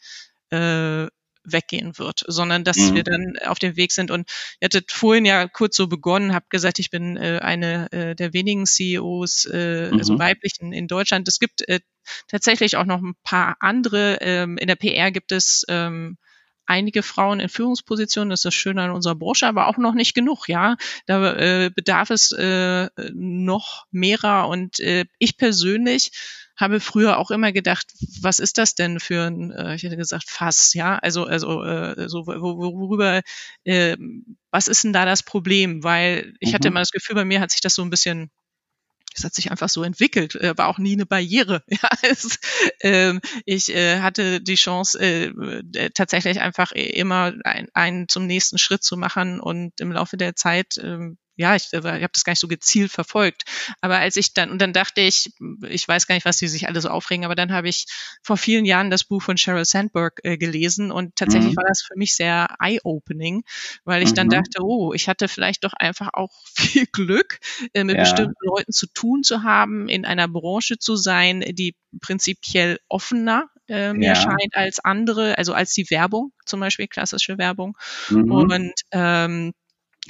[0.50, 1.08] äh,
[1.44, 2.96] weggehen wird, sondern dass mhm.
[2.96, 4.12] wir dann auf dem Weg sind.
[4.12, 4.30] Und
[4.60, 8.34] ihr hattet vorhin ja kurz so begonnen, habt gesagt, ich bin äh, eine äh, der
[8.34, 10.00] wenigen CEOs, äh, also mhm.
[10.00, 11.28] also weiblichen in Deutschland.
[11.28, 11.80] Es gibt äh,
[12.28, 14.18] tatsächlich auch noch ein paar andere.
[14.22, 16.18] Ähm, in der PR gibt es ähm,
[16.66, 20.14] einige Frauen in Führungspositionen, das ist das Schöne an unserer Branche, aber auch noch nicht
[20.14, 20.78] genug, ja.
[21.06, 26.12] Da äh, bedarf es äh, noch mehrer und äh, ich persönlich
[26.56, 27.88] habe früher auch immer gedacht,
[28.22, 32.08] was ist das denn für ein, äh, ich hätte gesagt, Fass, ja, also, also äh,
[32.08, 33.22] so worüber,
[33.64, 33.97] äh,
[34.51, 35.84] was ist denn da das Problem?
[35.84, 36.54] Weil ich mhm.
[36.56, 38.30] hatte immer das Gefühl, bei mir hat sich das so ein bisschen
[39.16, 41.64] es hat sich einfach so entwickelt, äh, war auch nie eine Barriere.
[41.84, 42.39] Ja, es,
[42.80, 47.34] äh, ich äh, hatte die Chance, äh, äh, tatsächlich einfach immer
[47.74, 50.97] einen, zum nächsten Schritt zu machen und im Laufe der Zeit äh,
[51.36, 53.44] ja, ich, ich habe das gar nicht so gezielt verfolgt.
[53.82, 55.32] Aber als ich dann, und dann dachte ich,
[55.68, 57.86] ich weiß gar nicht, was die sich alle so aufregen, aber dann habe ich
[58.22, 61.58] vor vielen Jahren das Buch von Sheryl Sandberg äh, gelesen und tatsächlich mhm.
[61.58, 63.44] war das für mich sehr eye-opening,
[63.84, 64.16] weil ich mhm.
[64.16, 67.40] dann dachte, oh, ich hatte vielleicht doch einfach auch viel Glück,
[67.74, 68.04] äh, mit ja.
[68.04, 73.94] bestimmten Leuten zu tun zu haben, in einer Branche zu sein, die prinzipiell offener äh,
[73.94, 74.16] mir ja.
[74.16, 77.78] scheint als andere, also als die Werbung, zum Beispiel klassische Werbung.
[78.10, 78.32] Mhm.
[78.32, 79.54] Und ähm,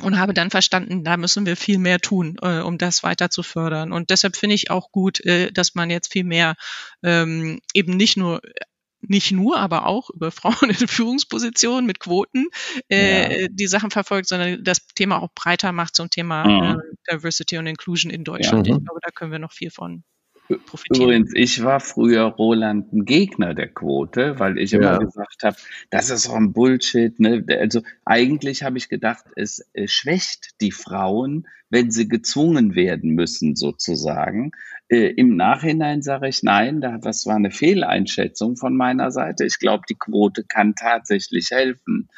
[0.02, 3.44] und habe dann verstanden, da müssen wir viel mehr tun, äh, um das weiter zu
[3.44, 3.92] fördern.
[3.92, 6.56] Und deshalb finde ich auch gut, äh, dass man jetzt viel mehr
[7.04, 8.42] ähm, eben nicht nur
[9.06, 12.48] nicht nur, aber auch über Frauen in Führungspositionen mit Quoten
[12.90, 13.48] äh, ja.
[13.52, 16.80] die Sachen verfolgt, sondern das Thema auch breiter macht zum Thema mhm.
[16.80, 18.68] äh, Diversity und Inclusion in Deutschland.
[18.68, 18.76] Ja.
[18.76, 20.04] Ich glaube, da können wir noch viel von
[20.58, 21.10] profitieren.
[21.10, 25.56] Übrigens, ich war früher Roland ein Gegner der Quote, weil ich immer gesagt habe,
[25.90, 27.20] das ist so ein Bullshit.
[27.20, 27.46] Ne?
[27.60, 33.56] Also eigentlich habe ich gedacht, es, es schwächt die Frauen, wenn sie gezwungen werden müssen,
[33.56, 34.52] sozusagen.
[34.90, 39.46] Äh, Im Nachhinein sage ich nein, das war eine Fehleinschätzung von meiner Seite.
[39.46, 42.10] Ich glaube, die Quote kann tatsächlich helfen.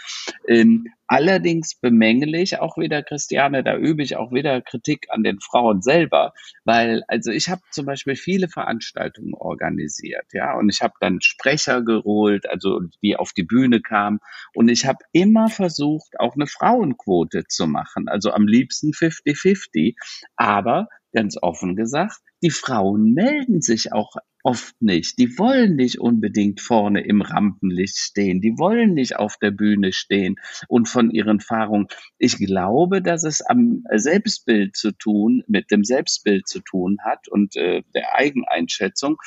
[0.48, 5.40] Ähm, allerdings bemängele ich auch wieder, Christiane, da übe ich auch wieder Kritik an den
[5.40, 6.34] Frauen selber,
[6.64, 11.84] weil also ich habe zum Beispiel viele Veranstaltungen organisiert, ja, und ich habe dann Sprecher
[11.84, 14.20] geholt, also die auf die Bühne kamen,
[14.54, 19.96] und ich habe immer versucht, auch eine Frauenquote zu machen, also am liebsten 50-50,
[20.36, 24.16] aber ganz offen gesagt, die Frauen melden sich auch
[24.46, 25.18] oft nicht.
[25.18, 28.42] Die wollen nicht unbedingt vorne im Rampenlicht stehen.
[28.42, 30.36] Die wollen nicht auf der Bühne stehen
[30.68, 31.88] und von ihren Erfahrungen.
[32.20, 37.56] Ich glaube, dass es am Selbstbild zu tun, mit dem Selbstbild zu tun hat und
[37.56, 39.18] äh, der Eigeneinschätzung.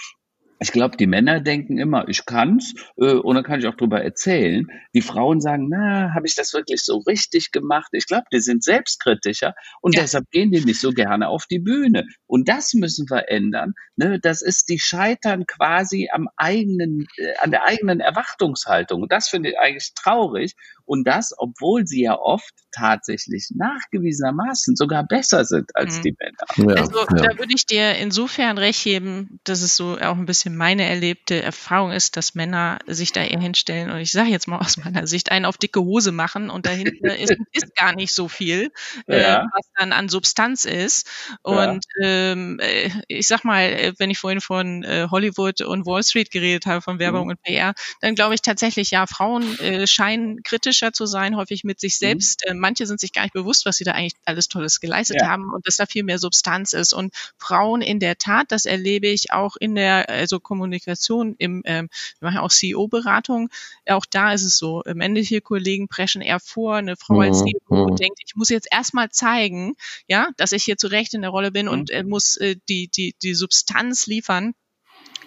[0.61, 4.03] Ich glaube, die Männer denken immer, ich kann's äh, und dann kann ich auch drüber
[4.03, 4.67] erzählen.
[4.95, 7.89] Die Frauen sagen, na, habe ich das wirklich so richtig gemacht?
[7.93, 10.03] Ich glaube, die sind selbstkritischer und ja.
[10.03, 12.07] deshalb gehen die nicht so gerne auf die Bühne.
[12.27, 13.75] Und das müssen wir ändern.
[13.97, 14.19] Ne?
[14.21, 19.03] Das ist die Scheitern quasi am eigenen, äh, an der eigenen Erwartungshaltung.
[19.03, 20.55] Und das finde ich eigentlich traurig.
[20.85, 26.03] Und das, obwohl sie ja oft tatsächlich nachgewiesenermaßen sogar besser sind als mhm.
[26.03, 26.75] die Männer.
[26.75, 27.29] Ja, also ja.
[27.29, 31.43] da würde ich dir insofern recht geben, dass es so auch ein bisschen meine erlebte
[31.43, 35.07] Erfahrung ist, dass Männer sich da eher hinstellen und ich sage jetzt mal aus meiner
[35.07, 38.71] Sicht einen auf dicke Hose machen und dahinter ist, ist gar nicht so viel,
[39.07, 39.43] ja.
[39.43, 41.09] äh, was dann an Substanz ist.
[41.43, 46.03] Und ähm, äh, ich sag mal, äh, wenn ich vorhin von äh, Hollywood und Wall
[46.03, 47.31] Street geredet habe, von Werbung mhm.
[47.31, 51.65] und PR, dann glaube ich tatsächlich, ja, Frauen äh, scheinen kritisch kritischer zu sein, häufig
[51.65, 52.07] mit sich mhm.
[52.07, 52.45] selbst.
[52.49, 52.59] Mhm.
[52.59, 55.29] manche sind sich gar nicht bewusst, was sie da eigentlich alles Tolles geleistet ja.
[55.29, 56.93] haben und dass da viel mehr Substanz ist.
[56.93, 61.89] Und Frauen in der Tat, das erlebe ich auch in der also Kommunikation im, ähm,
[62.21, 63.49] wir machen auch CEO-Beratung.
[63.89, 67.21] Auch da ist es so, männliche Kollegen preschen eher vor, eine Frau mhm.
[67.21, 67.97] als CEO mhm.
[67.97, 69.75] denkt, ich muss jetzt erstmal zeigen,
[70.07, 71.73] ja, dass ich hier zu Recht in der Rolle bin mhm.
[71.73, 74.55] und äh, muss äh, die, die, die Substanz liefern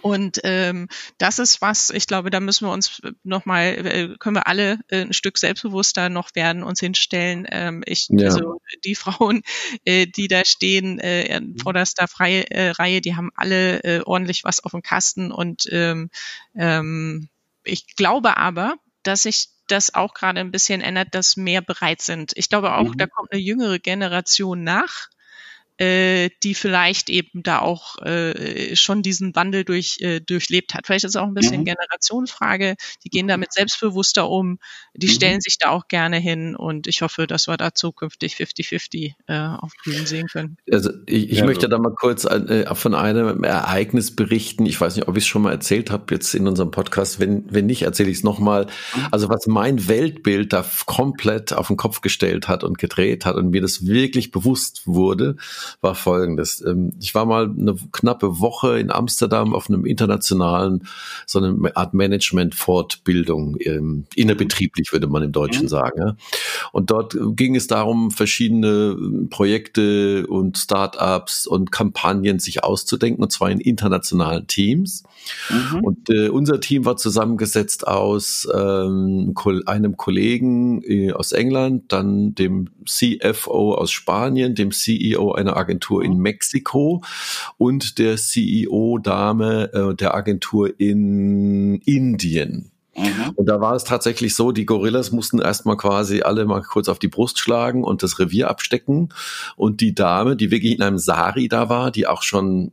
[0.01, 4.47] und ähm, das ist was, ich glaube, da müssen wir uns nochmal, äh, können wir
[4.47, 7.45] alle äh, ein Stück selbstbewusster noch werden, uns hinstellen.
[7.49, 8.25] Ähm, ich, ja.
[8.25, 9.43] also die Frauen,
[9.85, 14.43] äh, die da stehen, äh, in vorderster Freie, äh, Reihe, die haben alle äh, ordentlich
[14.43, 15.31] was auf dem Kasten.
[15.31, 16.09] Und ähm,
[16.55, 17.29] ähm,
[17.63, 22.33] ich glaube aber, dass sich das auch gerade ein bisschen ändert, dass mehr bereit sind.
[22.35, 22.97] Ich glaube auch, mhm.
[22.97, 25.09] da kommt eine jüngere Generation nach,
[25.81, 30.85] äh, die vielleicht eben da auch äh, schon diesen Wandel durch, äh, durchlebt hat.
[30.85, 31.65] Vielleicht ist es auch ein bisschen mhm.
[31.65, 32.75] Generationsfrage.
[33.03, 34.59] Die gehen damit selbstbewusster um,
[34.93, 35.11] die mhm.
[35.11, 39.33] stellen sich da auch gerne hin und ich hoffe, dass wir da zukünftig 50-50 äh,
[39.57, 40.57] auf Grün sehen können.
[40.71, 41.69] Also ich, ich ja, möchte so.
[41.69, 44.67] da mal kurz äh, von einem Ereignis berichten.
[44.67, 47.19] Ich weiß nicht, ob ich es schon mal erzählt habe jetzt in unserem Podcast.
[47.19, 48.67] Wenn, wenn nicht, erzähle ich es nochmal.
[48.95, 49.07] Mhm.
[49.09, 53.49] Also was mein Weltbild da komplett auf den Kopf gestellt hat und gedreht hat und
[53.49, 55.37] mir das wirklich bewusst wurde,
[55.79, 56.61] war folgendes.
[56.65, 60.87] Ähm, ich war mal eine knappe Woche in Amsterdam auf einem internationalen,
[61.25, 65.69] so eine Art Management-Fortbildung, ähm, innerbetrieblich würde man im Deutschen mhm.
[65.69, 66.17] sagen.
[66.71, 73.49] Und dort ging es darum, verschiedene Projekte und Startups und Kampagnen sich auszudenken, und zwar
[73.51, 75.03] in internationalen Teams.
[75.49, 75.83] Mhm.
[75.83, 79.33] Und äh, unser Team war zusammengesetzt aus ähm,
[79.65, 86.17] einem Kollegen äh, aus England, dann dem CFO aus Spanien, dem CEO einer Agentur in
[86.17, 87.03] Mexiko
[87.57, 92.71] und der CEO-Dame äh, der Agentur in Indien.
[92.95, 93.31] Mhm.
[93.35, 96.99] Und da war es tatsächlich so, die Gorillas mussten erstmal quasi alle mal kurz auf
[96.99, 99.09] die Brust schlagen und das Revier abstecken.
[99.55, 102.71] Und die Dame, die wirklich in einem Sari da war, die auch schon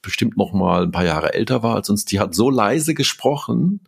[0.00, 3.80] bestimmt noch mal ein paar Jahre älter war als uns, die hat so leise gesprochen,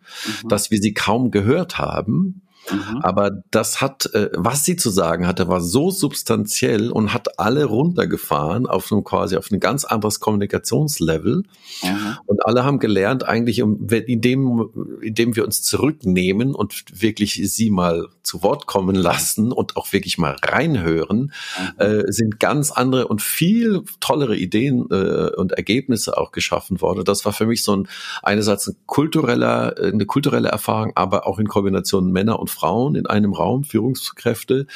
[0.42, 0.48] mhm.
[0.48, 2.42] dass wir sie kaum gehört haben.
[2.70, 3.00] Mhm.
[3.02, 7.64] Aber das hat, äh, was sie zu sagen hatte, war so substanziell und hat alle
[7.64, 11.42] runtergefahren auf einem quasi auf ein ganz anderes Kommunikationslevel.
[11.82, 12.16] Mhm.
[12.26, 18.42] Und alle haben gelernt, eigentlich, indem, indem wir uns zurücknehmen und wirklich sie mal zu
[18.42, 21.32] Wort kommen lassen und auch wirklich mal reinhören,
[21.78, 21.80] mhm.
[21.80, 27.04] äh, sind ganz andere und viel tollere Ideen äh, und Ergebnisse auch geschaffen worden.
[27.04, 27.88] Das war für mich so ein
[28.22, 33.32] einerseits ein kultureller, eine kulturelle Erfahrung, aber auch in Kombination Männer und Frauen in einem
[33.32, 34.66] Raum, Führungskräfte,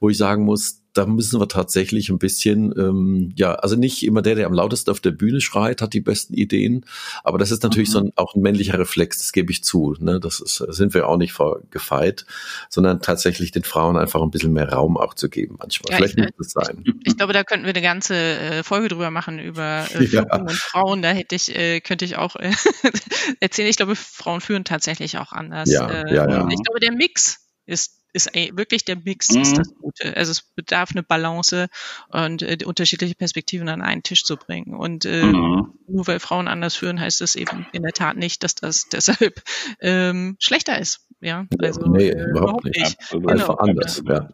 [0.00, 4.22] wo ich sagen muss, da müssen wir tatsächlich ein bisschen, ähm, ja, also nicht immer
[4.22, 6.86] der, der am lautesten auf der Bühne schreit, hat die besten Ideen,
[7.24, 7.92] aber das ist natürlich mhm.
[7.92, 9.96] so ein, auch ein männlicher Reflex, das gebe ich zu.
[9.98, 10.20] Ne?
[10.20, 11.36] Das ist, sind wir auch nicht
[11.70, 12.24] gefeit,
[12.68, 15.90] sondern tatsächlich den Frauen einfach ein bisschen mehr Raum auch zu geben manchmal.
[15.90, 16.84] Ja, Vielleicht ich, muss das sein.
[17.04, 20.22] Ich glaube, da könnten wir eine ganze äh, Folge drüber machen über äh, ja.
[20.36, 21.02] und Frauen.
[21.02, 22.52] Da hätte ich, äh, könnte ich auch äh,
[23.40, 23.68] erzählen.
[23.68, 25.70] Ich glaube, Frauen führen tatsächlich auch anders.
[25.70, 26.48] Ja, äh, ja, ja.
[26.50, 29.42] Ich glaube, der Mix ist ist wirklich der Mix mhm.
[29.42, 30.16] ist das Gute.
[30.16, 31.68] Also es bedarf eine Balance
[32.08, 34.74] und äh, unterschiedliche Perspektiven an einen Tisch zu bringen.
[34.74, 35.74] Und äh, mhm.
[35.88, 39.42] nur weil Frauen anders führen, heißt das eben in der Tat nicht, dass das deshalb
[39.80, 41.06] ähm, schlechter ist.
[41.20, 42.98] Ja, also nee, äh, überhaupt nicht.
[43.10, 43.28] Genau.
[43.28, 44.02] Einfach anders.
[44.06, 44.28] Ja.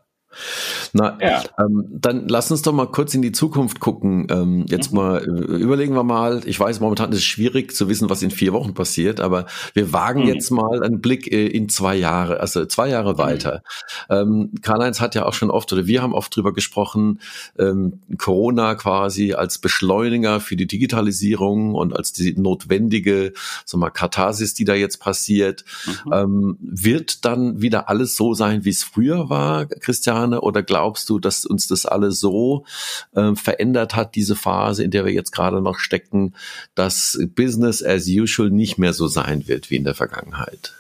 [0.93, 1.43] Na, ja.
[1.59, 4.27] ähm, dann lass uns doch mal kurz in die Zukunft gucken.
[4.31, 4.99] Ähm, jetzt mhm.
[4.99, 6.43] mal äh, überlegen wir mal.
[6.45, 9.93] Ich weiß, momentan ist es schwierig zu wissen, was in vier Wochen passiert, aber wir
[9.93, 10.29] wagen mhm.
[10.29, 13.19] jetzt mal einen Blick äh, in zwei Jahre, also zwei Jahre mhm.
[13.19, 13.63] weiter.
[14.09, 17.21] Ähm, Karl-Heinz hat ja auch schon oft oder wir haben oft drüber gesprochen,
[17.59, 23.33] ähm, Corona quasi als Beschleuniger für die Digitalisierung und als die notwendige,
[23.65, 25.65] so mal Katharsis, die da jetzt passiert.
[25.87, 26.13] Mhm.
[26.13, 30.20] Ähm, wird dann wieder alles so sein, wie es früher war, Christian?
[30.21, 32.65] Jahren oder glaubst du, dass uns das alles so
[33.15, 36.35] äh, verändert hat, diese Phase, in der wir jetzt gerade noch stecken,
[36.75, 40.75] dass Business as usual nicht mehr so sein wird wie in der Vergangenheit?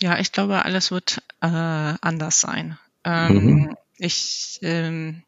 [0.00, 2.78] Ja, ich glaube, alles wird äh, anders sein.
[3.04, 3.76] Ähm, mhm.
[3.98, 5.22] Ich ähm,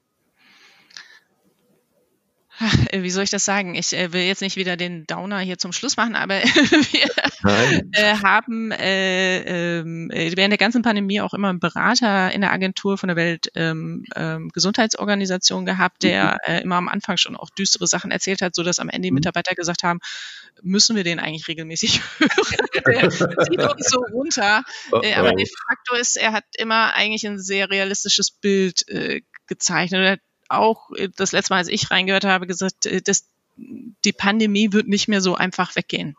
[2.92, 3.74] wie soll ich das sagen?
[3.74, 7.08] Ich äh, will jetzt nicht wieder den Downer hier zum Schluss machen, aber wir
[7.92, 12.52] äh, haben äh, ähm, äh, während der ganzen Pandemie auch immer einen Berater in der
[12.52, 16.54] Agentur von der Weltgesundheitsorganisation ähm, gehabt, der mhm.
[16.54, 19.10] äh, immer am Anfang schon auch düstere Sachen erzählt hat, so dass am Ende die
[19.10, 19.16] mhm.
[19.16, 20.00] Mitarbeiter gesagt haben,
[20.62, 22.30] müssen wir den eigentlich regelmäßig hören?
[22.86, 24.62] der zieht uns so runter.
[24.92, 28.86] Oh, äh, aber de facto ist, er hat immer eigentlich ein sehr realistisches Bild
[29.46, 33.26] gezeichnet auch äh, das letzte Mal, als ich reingehört habe, gesagt, äh, dass
[33.56, 36.16] die Pandemie wird nicht mehr so einfach weggehen.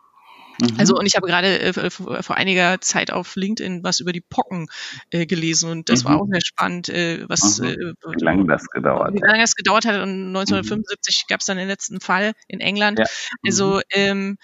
[0.60, 0.74] Mhm.
[0.78, 4.68] Also und ich habe gerade äh, vor einiger Zeit auf LinkedIn was über die Pocken
[5.10, 6.08] äh, gelesen und das mhm.
[6.08, 7.94] war auch sehr spannend, äh, was mhm.
[8.04, 11.32] wie lange das gedauert wie lange das gedauert hat und 1975 mhm.
[11.32, 12.98] gab es dann den letzten Fall in England.
[12.98, 13.04] Ja.
[13.46, 13.82] Also mhm.
[13.90, 14.38] ähm,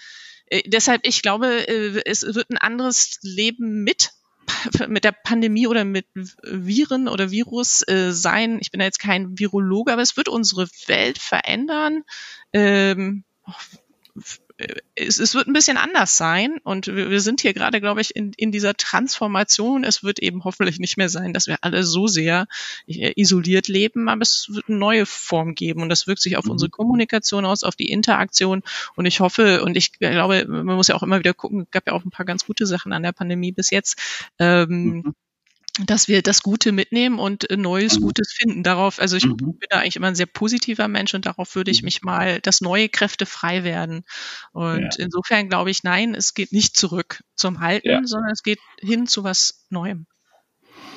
[0.47, 1.67] äh, deshalb ich glaube,
[2.05, 4.11] es wird ein anderes Leben mit
[4.87, 6.07] mit der Pandemie oder mit
[6.43, 8.59] Viren oder Virus äh, sein.
[8.61, 12.03] Ich bin ja jetzt kein Virologe, aber es wird unsere Welt verändern.
[12.53, 13.23] Ähm,
[14.95, 18.15] es, es wird ein bisschen anders sein und wir, wir sind hier gerade, glaube ich,
[18.15, 19.83] in, in dieser Transformation.
[19.83, 22.47] Es wird eben hoffentlich nicht mehr sein, dass wir alle so sehr
[22.87, 26.45] äh, isoliert leben, aber es wird eine neue Form geben und das wirkt sich auf
[26.45, 26.51] mhm.
[26.51, 28.63] unsere Kommunikation aus, auf die Interaktion
[28.95, 31.87] und ich hoffe und ich glaube, man muss ja auch immer wieder gucken, es gab
[31.87, 33.99] ja auch ein paar ganz gute Sachen an der Pandemie bis jetzt.
[34.39, 35.15] Ähm, mhm
[35.83, 38.03] dass wir das Gute mitnehmen und äh, Neues, mhm.
[38.03, 38.63] Gutes finden.
[38.63, 39.35] Darauf, also ich mhm.
[39.35, 41.85] bin da eigentlich immer ein sehr positiver Mensch und darauf würde ich mhm.
[41.85, 44.03] mich mal, dass neue Kräfte frei werden.
[44.53, 45.05] Und ja.
[45.05, 48.01] insofern glaube ich, nein, es geht nicht zurück zum Halten, ja.
[48.03, 50.05] sondern es geht hin zu was Neuem.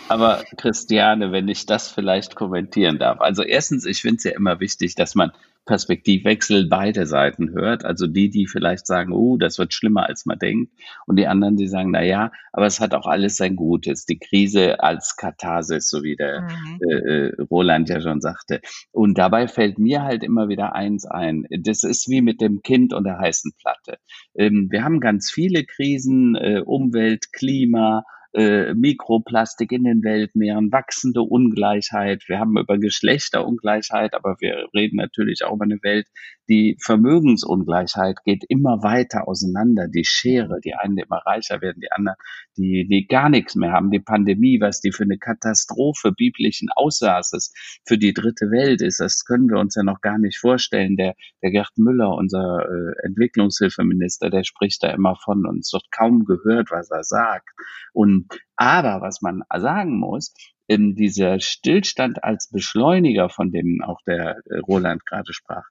[0.08, 3.20] Aber Christiane, wenn ich das vielleicht kommentieren darf.
[3.20, 5.32] Also erstens, ich finde es ja immer wichtig, dass man
[5.68, 7.84] Perspektivwechsel beide Seiten hört.
[7.84, 10.72] Also die, die vielleicht sagen, oh, das wird schlimmer, als man denkt.
[11.06, 14.06] Und die anderen, die sagen, na ja, aber es hat auch alles sein Gutes.
[14.06, 16.80] Die Krise als Katharsis, so wie der mhm.
[16.88, 18.62] äh, äh Roland ja schon sagte.
[18.92, 21.44] Und dabei fällt mir halt immer wieder eins ein.
[21.50, 23.98] Das ist wie mit dem Kind und der heißen Platte.
[24.36, 28.04] Ähm, wir haben ganz viele Krisen, äh, Umwelt, Klima,
[28.38, 32.22] äh, Mikroplastik in den Weltmeeren, wachsende Ungleichheit.
[32.28, 36.06] Wir haben über Geschlechterungleichheit, aber wir reden natürlich auch über eine Welt,
[36.48, 39.86] die Vermögensungleichheit geht immer weiter auseinander.
[39.86, 42.16] Die Schere, die einen immer reicher werden, die anderen,
[42.56, 43.90] die, die gar nichts mehr haben.
[43.90, 47.52] Die Pandemie, was die für eine Katastrophe biblischen Aussaßes
[47.86, 50.96] für die dritte Welt ist, das können wir uns ja noch gar nicht vorstellen.
[50.96, 55.84] Der, der Gerd Müller, unser äh, Entwicklungshilfeminister, der spricht da immer von und es wird
[55.90, 57.50] kaum gehört, was er sagt.
[57.92, 60.34] Und aber was man sagen muss,
[60.66, 65.64] in dieser Stillstand als Beschleuniger, von dem auch der äh, Roland gerade sprach,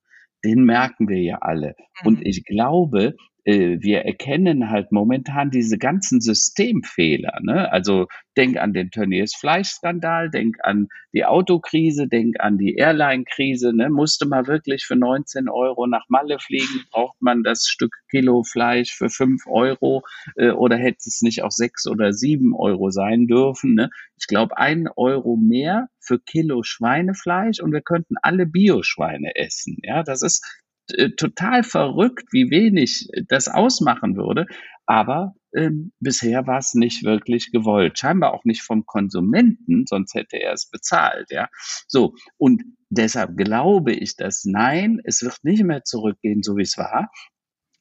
[0.43, 1.75] den merken wir ja alle.
[2.03, 2.25] Und mhm.
[2.25, 3.15] ich glaube,
[3.47, 7.39] äh, wir erkennen halt momentan diese ganzen Systemfehler.
[7.41, 7.71] Ne?
[7.71, 13.73] Also denk an den Tönnies Fleischskandal, denk an die Autokrise, denk an die Airline-Krise.
[13.73, 13.89] Ne?
[13.89, 16.83] Musste man wirklich für 19 Euro nach Malle fliegen?
[16.91, 20.03] Braucht man das Stück Kilo Fleisch für 5 Euro?
[20.35, 23.75] Äh, oder hätte es nicht auch 6 oder 7 Euro sein dürfen?
[23.75, 23.89] Ne?
[24.19, 29.77] Ich glaube, ein Euro mehr für Kilo Schweinefleisch und wir könnten alle Bioschweine essen.
[29.83, 30.45] Ja, das ist
[30.93, 34.45] äh, total verrückt, wie wenig das ausmachen würde.
[34.85, 37.99] Aber ähm, bisher war es nicht wirklich gewollt.
[37.99, 41.29] Scheinbar auch nicht vom Konsumenten, sonst hätte er es bezahlt.
[41.29, 41.49] Ja,
[41.87, 46.77] so und deshalb glaube ich, dass nein, es wird nicht mehr zurückgehen, so wie es
[46.77, 47.09] war.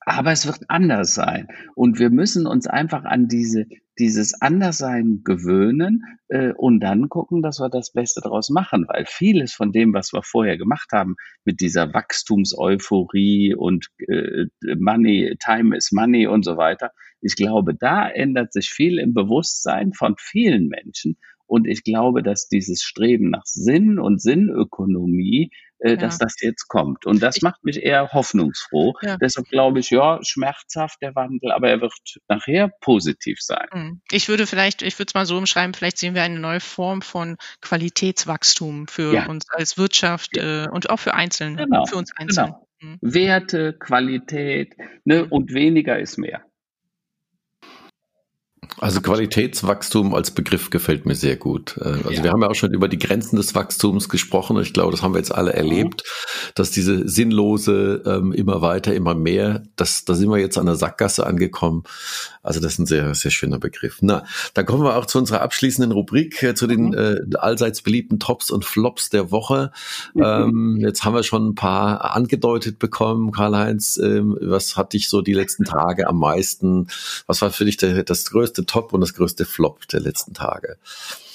[0.01, 1.49] Aber es wird anders sein.
[1.75, 3.67] Und wir müssen uns einfach an diese,
[3.99, 8.87] dieses Anderssein gewöhnen äh, und dann gucken, dass wir das Beste daraus machen.
[8.89, 14.47] Weil vieles von dem, was wir vorher gemacht haben, mit dieser Wachstumseuphorie und äh,
[14.79, 19.93] Money, Time is Money und so weiter, ich glaube, da ändert sich viel im Bewusstsein
[19.93, 21.17] von vielen Menschen.
[21.47, 25.97] Und ich glaube, dass dieses Streben nach Sinn und Sinnökonomie äh, ja.
[25.97, 27.07] dass das jetzt kommt.
[27.07, 28.95] Und das ich, macht mich eher hoffnungsfroh.
[29.03, 29.17] Ja.
[29.17, 31.93] Deshalb glaube ich, ja, schmerzhaft der Wandel, aber er wird
[32.29, 33.67] nachher positiv sein.
[33.71, 34.01] Hm.
[34.11, 37.03] Ich würde vielleicht, ich würde es mal so umschreiben, vielleicht sehen wir eine neue Form
[37.03, 39.27] von Qualitätswachstum für ja.
[39.27, 41.87] uns als Wirtschaft äh, und auch für Einzelne, genau.
[41.87, 42.57] für uns Einzelne.
[42.81, 42.97] Genau.
[43.01, 46.45] Werte, Qualität ne, und weniger ist mehr.
[48.79, 51.77] Also Qualitätswachstum als Begriff gefällt mir sehr gut.
[51.79, 52.25] Äh, also ja.
[52.25, 54.59] wir haben ja auch schon über die Grenzen des Wachstums gesprochen.
[54.61, 56.03] Ich glaube, das haben wir jetzt alle erlebt,
[56.55, 60.77] dass diese sinnlose ähm, immer weiter, immer mehr, das, da sind wir jetzt an der
[60.77, 61.85] Sackgasse angekommen.
[62.47, 63.99] Also das ist ein sehr, sehr schöner Begriff.
[64.03, 66.95] Na, dann kommen wir auch zu unserer abschließenden Rubrik, äh, zu den mhm.
[66.95, 69.73] äh, allseits beliebten Tops und Flops der Woche.
[70.15, 70.23] Mhm.
[70.23, 73.33] Ähm, jetzt haben wir schon ein paar angedeutet bekommen.
[73.33, 76.87] Karl-Heinz, ähm, was hat dich so die letzten Tage am meisten,
[77.27, 80.77] was war für dich der, das größte Top und das größte Flop der letzten Tage?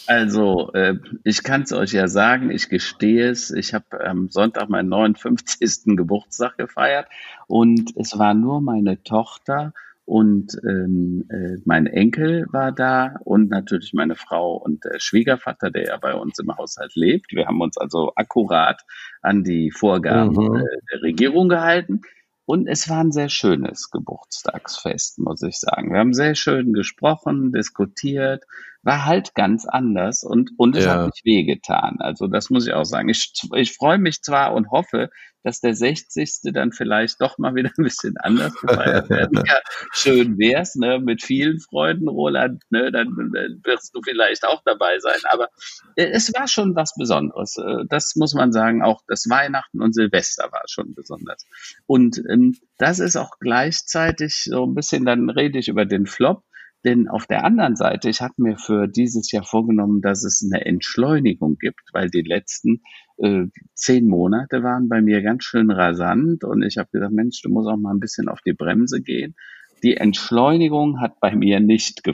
[0.07, 3.51] Also, äh, ich kann es euch ja sagen, ich gestehe es.
[3.51, 5.86] Ich habe am Sonntag meinen 59.
[5.95, 7.07] Geburtstag gefeiert
[7.47, 9.74] und es war nur meine Tochter
[10.05, 15.86] und ähm, äh, mein Enkel war da und natürlich meine Frau und der Schwiegervater, der
[15.86, 17.32] ja bei uns im Haushalt lebt.
[17.32, 18.82] Wir haben uns also akkurat
[19.22, 20.55] an die Vorgaben mhm.
[20.57, 22.01] äh, der Regierung gehalten.
[22.45, 25.91] Und es war ein sehr schönes Geburtstagsfest, muss ich sagen.
[25.91, 28.45] Wir haben sehr schön gesprochen, diskutiert,
[28.84, 30.93] war halt ganz anders und, und es ja.
[30.93, 31.97] hat mich wehgetan.
[31.99, 33.09] Also das muss ich auch sagen.
[33.09, 35.09] Ich, ich freue mich zwar und hoffe,
[35.43, 36.53] dass der 60.
[36.53, 39.61] dann vielleicht doch mal wieder ein bisschen anders gefeiert werden kann.
[39.93, 44.99] Schön wär's, ne, mit vielen Freunden, Roland, ne, dann, dann wirst du vielleicht auch dabei
[44.99, 45.19] sein.
[45.29, 45.49] Aber
[45.95, 47.57] äh, es war schon was Besonderes.
[47.57, 48.84] Äh, das muss man sagen.
[48.84, 51.45] Auch das Weihnachten und Silvester war schon besonders.
[51.86, 56.43] Und ähm, das ist auch gleichzeitig so ein bisschen, dann rede ich über den Flop.
[56.84, 60.65] Denn auf der anderen Seite, ich habe mir für dieses Jahr vorgenommen, dass es eine
[60.65, 62.82] Entschleunigung gibt, weil die letzten
[63.17, 67.49] äh, zehn Monate waren bei mir ganz schön rasant und ich habe gesagt, Mensch, du
[67.49, 69.36] musst auch mal ein bisschen auf die Bremse gehen.
[69.84, 72.13] Die Entschleunigung hat bei mir nicht ge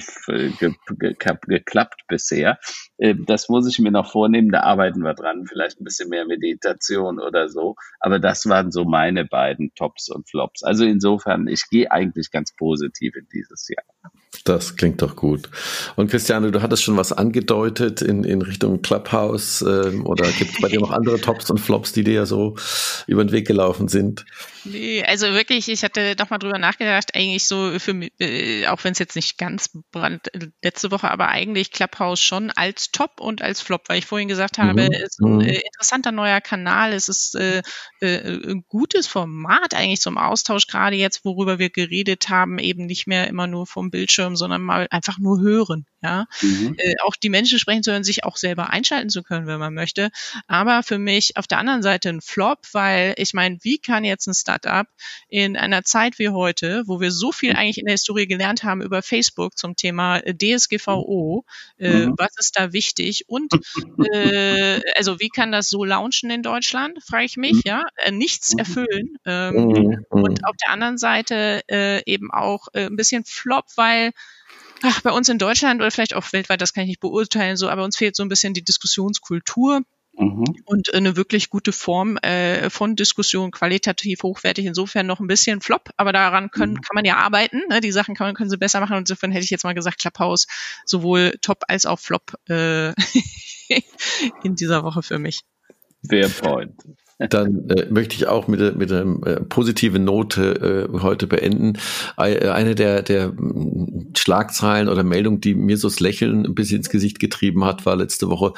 [0.59, 1.13] ge ge
[1.47, 2.59] geklappt bisher.
[2.97, 5.45] Äh, das muss ich mir noch vornehmen, da arbeiten wir dran.
[5.47, 7.75] Vielleicht ein bisschen mehr Meditation oder so.
[7.99, 10.63] Aber das waren so meine beiden Tops und Flops.
[10.63, 13.83] Also insofern, ich gehe eigentlich ganz positiv in dieses Jahr.
[14.43, 15.49] Das klingt doch gut.
[15.95, 20.61] Und Christiane, du hattest schon was angedeutet in, in Richtung Clubhouse ähm, oder gibt es
[20.61, 22.55] bei dir noch andere Tops und Flops, die dir so
[23.07, 24.25] über den Weg gelaufen sind?
[24.63, 28.67] Nee, also wirklich, ich hatte doch mal drüber nachgedacht, eigentlich so so für mich, äh,
[28.67, 32.86] auch wenn es jetzt nicht ganz brand äh, letzte Woche, aber eigentlich Clubhouse schon als
[32.91, 34.91] Top und als Flop, weil ich vorhin gesagt habe, mhm.
[34.91, 35.41] es ist ein mhm.
[35.41, 37.61] äh, interessanter neuer Kanal, es ist äh,
[38.01, 43.07] äh, ein gutes Format eigentlich zum Austausch, gerade jetzt, worüber wir geredet haben, eben nicht
[43.07, 45.85] mehr immer nur vom Bildschirm, sondern mal einfach nur hören.
[46.03, 46.75] Ja, mhm.
[46.77, 49.73] äh, auch die Menschen sprechen zu hören, sich auch selber einschalten zu können, wenn man
[49.73, 50.11] möchte.
[50.45, 54.27] Aber für mich auf der anderen Seite ein Flop, weil ich meine, wie kann jetzt
[54.27, 54.87] ein Startup
[55.27, 57.57] in einer Zeit wie heute, wo wir so viel mhm.
[57.57, 61.45] eigentlich in der Historie gelernt haben über Facebook zum Thema äh, DSGVO,
[61.79, 62.13] äh, mhm.
[62.15, 63.51] was ist da wichtig und
[64.13, 67.61] äh, also wie kann das so launchen in Deutschland, frage ich mich, mhm.
[67.65, 68.59] ja, äh, nichts mhm.
[68.59, 69.17] erfüllen.
[69.25, 70.05] Ähm, mhm.
[70.09, 74.11] Und auf der anderen Seite äh, eben auch äh, ein bisschen Flop, weil
[74.83, 77.67] ach, bei uns in Deutschland oder vielleicht auch weltweit, das kann ich nicht beurteilen, so,
[77.69, 79.81] aber uns fehlt so ein bisschen die Diskussionskultur.
[80.17, 80.45] Mhm.
[80.65, 85.91] Und eine wirklich gute Form äh, von Diskussion, qualitativ hochwertig, insofern noch ein bisschen flop,
[85.95, 86.81] aber daran können, mhm.
[86.81, 87.61] kann man ja arbeiten.
[87.69, 87.81] Ne?
[87.81, 88.93] Die Sachen kann man, können sie besser machen.
[88.93, 90.47] Und insofern hätte ich jetzt mal gesagt, Clubhouse
[90.85, 92.89] sowohl top als auch flop äh,
[94.43, 95.41] in dieser Woche für mich.
[96.07, 96.73] Fair point
[97.19, 101.73] dann äh, möchte ich auch mit, mit einer äh, positiven Note äh, heute beenden.
[102.15, 106.77] Äh, eine der, der mm, Schlagzeilen oder Meldungen, die mir so das Lächeln ein bisschen
[106.77, 108.53] ins Gesicht getrieben hat, war letzte Woche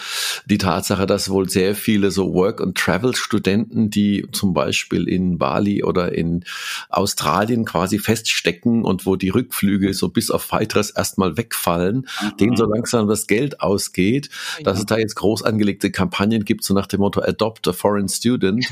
[0.46, 6.44] die Tatsache, dass wohl sehr viele so Work-and-Travel-Studenten, die zum Beispiel in Bali oder in
[6.90, 12.38] Australien quasi feststecken und wo die Rückflüge so bis auf weiteres erstmal wegfallen, mhm.
[12.38, 14.64] denen so langsam das Geld ausgeht, ja.
[14.64, 18.10] dass es da jetzt groß angelegte Kampagnen gibt, so nach dem Motto Adopt a Foreign
[18.10, 18.66] Student sind.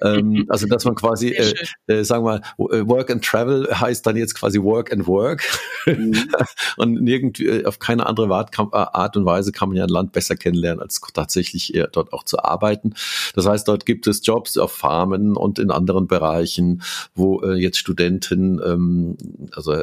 [0.00, 1.54] ähm, also dass man quasi, äh,
[1.86, 5.42] äh, sagen wir mal, äh, Work and Travel heißt dann jetzt quasi Work and Work.
[5.86, 6.28] Mhm.
[6.76, 10.12] und nirgendwie, äh, auf keine andere äh, Art und Weise kann man ja ein Land
[10.12, 12.94] besser kennenlernen, als tatsächlich dort auch zu arbeiten.
[13.34, 16.82] Das heißt, dort gibt es Jobs auf Farmen und in anderen Bereichen,
[17.14, 19.16] wo äh, jetzt Studenten ähm,
[19.52, 19.74] also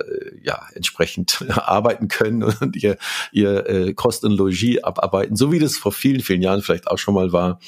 [0.42, 2.98] ja entsprechend arbeiten können und ihr,
[3.32, 6.98] ihr äh, Kosten und Logis abarbeiten, so wie das vor vielen, vielen Jahren vielleicht auch
[6.98, 7.60] schon mal war,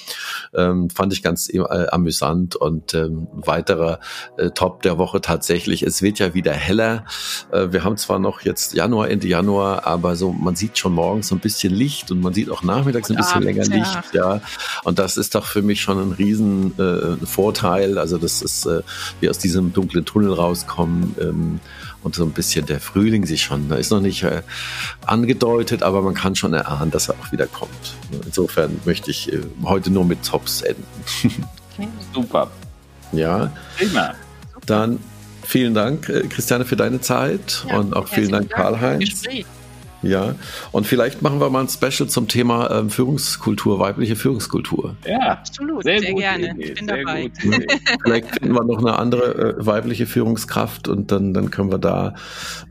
[0.54, 4.00] ähm, fand ich ganz äh, amüsant und ähm, weiterer
[4.38, 5.84] äh, Top der Woche tatsächlich.
[5.84, 7.06] Es wird ja wieder heller.
[7.52, 11.30] Äh, wir haben zwar noch jetzt Januar, Ende Januar, aber so man sieht schon morgens
[11.30, 14.14] so ein bisschen Licht und man sieht auch nachmittags und ein bisschen abends, länger Licht.
[14.14, 14.42] Ja,
[14.84, 17.98] und das ist doch für mich schon ein riesen äh, Vorteil.
[17.98, 18.82] Also das ist, äh,
[19.20, 21.16] wir aus diesem dunklen Tunnel rauskommen.
[21.20, 21.60] Ähm,
[22.04, 24.42] und so ein bisschen der Frühling sich schon, da ist noch nicht äh,
[25.06, 27.96] angedeutet, aber man kann schon erahnen, dass er auch wieder kommt.
[28.26, 30.86] Insofern möchte ich äh, heute nur mit Tops enden.
[32.14, 32.50] Super.
[33.12, 33.52] Ja.
[33.78, 34.14] Prima.
[34.66, 35.00] Dann
[35.44, 39.24] vielen Dank, äh, Christiane, für deine Zeit ja, und auch vielen Dank, Karl-Heinz.
[40.04, 40.34] Ja,
[40.72, 44.96] und vielleicht machen wir mal ein Special zum Thema ähm, Führungskultur, weibliche Führungskultur.
[45.06, 46.52] Ja, absolut, sehr, sehr gerne.
[46.52, 47.32] Idee, ich bin dabei.
[48.04, 52.16] vielleicht finden wir noch eine andere äh, weibliche Führungskraft und dann, dann können wir da,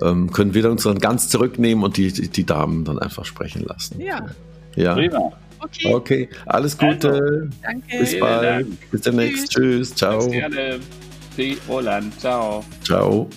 [0.03, 3.65] ähm, können wir uns dann ganz zurücknehmen und die, die, die Damen dann einfach sprechen
[3.65, 4.01] lassen.
[4.01, 4.27] Ja.
[4.75, 4.95] Ja.
[4.95, 5.33] Prima.
[5.61, 5.95] Okay.
[5.95, 6.29] okay.
[6.47, 7.13] alles Gute.
[7.13, 7.99] Also, danke.
[7.99, 8.45] Bis bald.
[8.45, 8.91] Dank.
[8.91, 9.51] Bis demnächst.
[9.51, 9.91] Tschüss.
[9.91, 9.95] Tschüss.
[9.95, 10.19] Ciao.
[10.21, 10.81] Bis gerne.
[11.69, 12.19] Roland.
[12.21, 12.65] Ciao.
[12.85, 13.29] Ciao.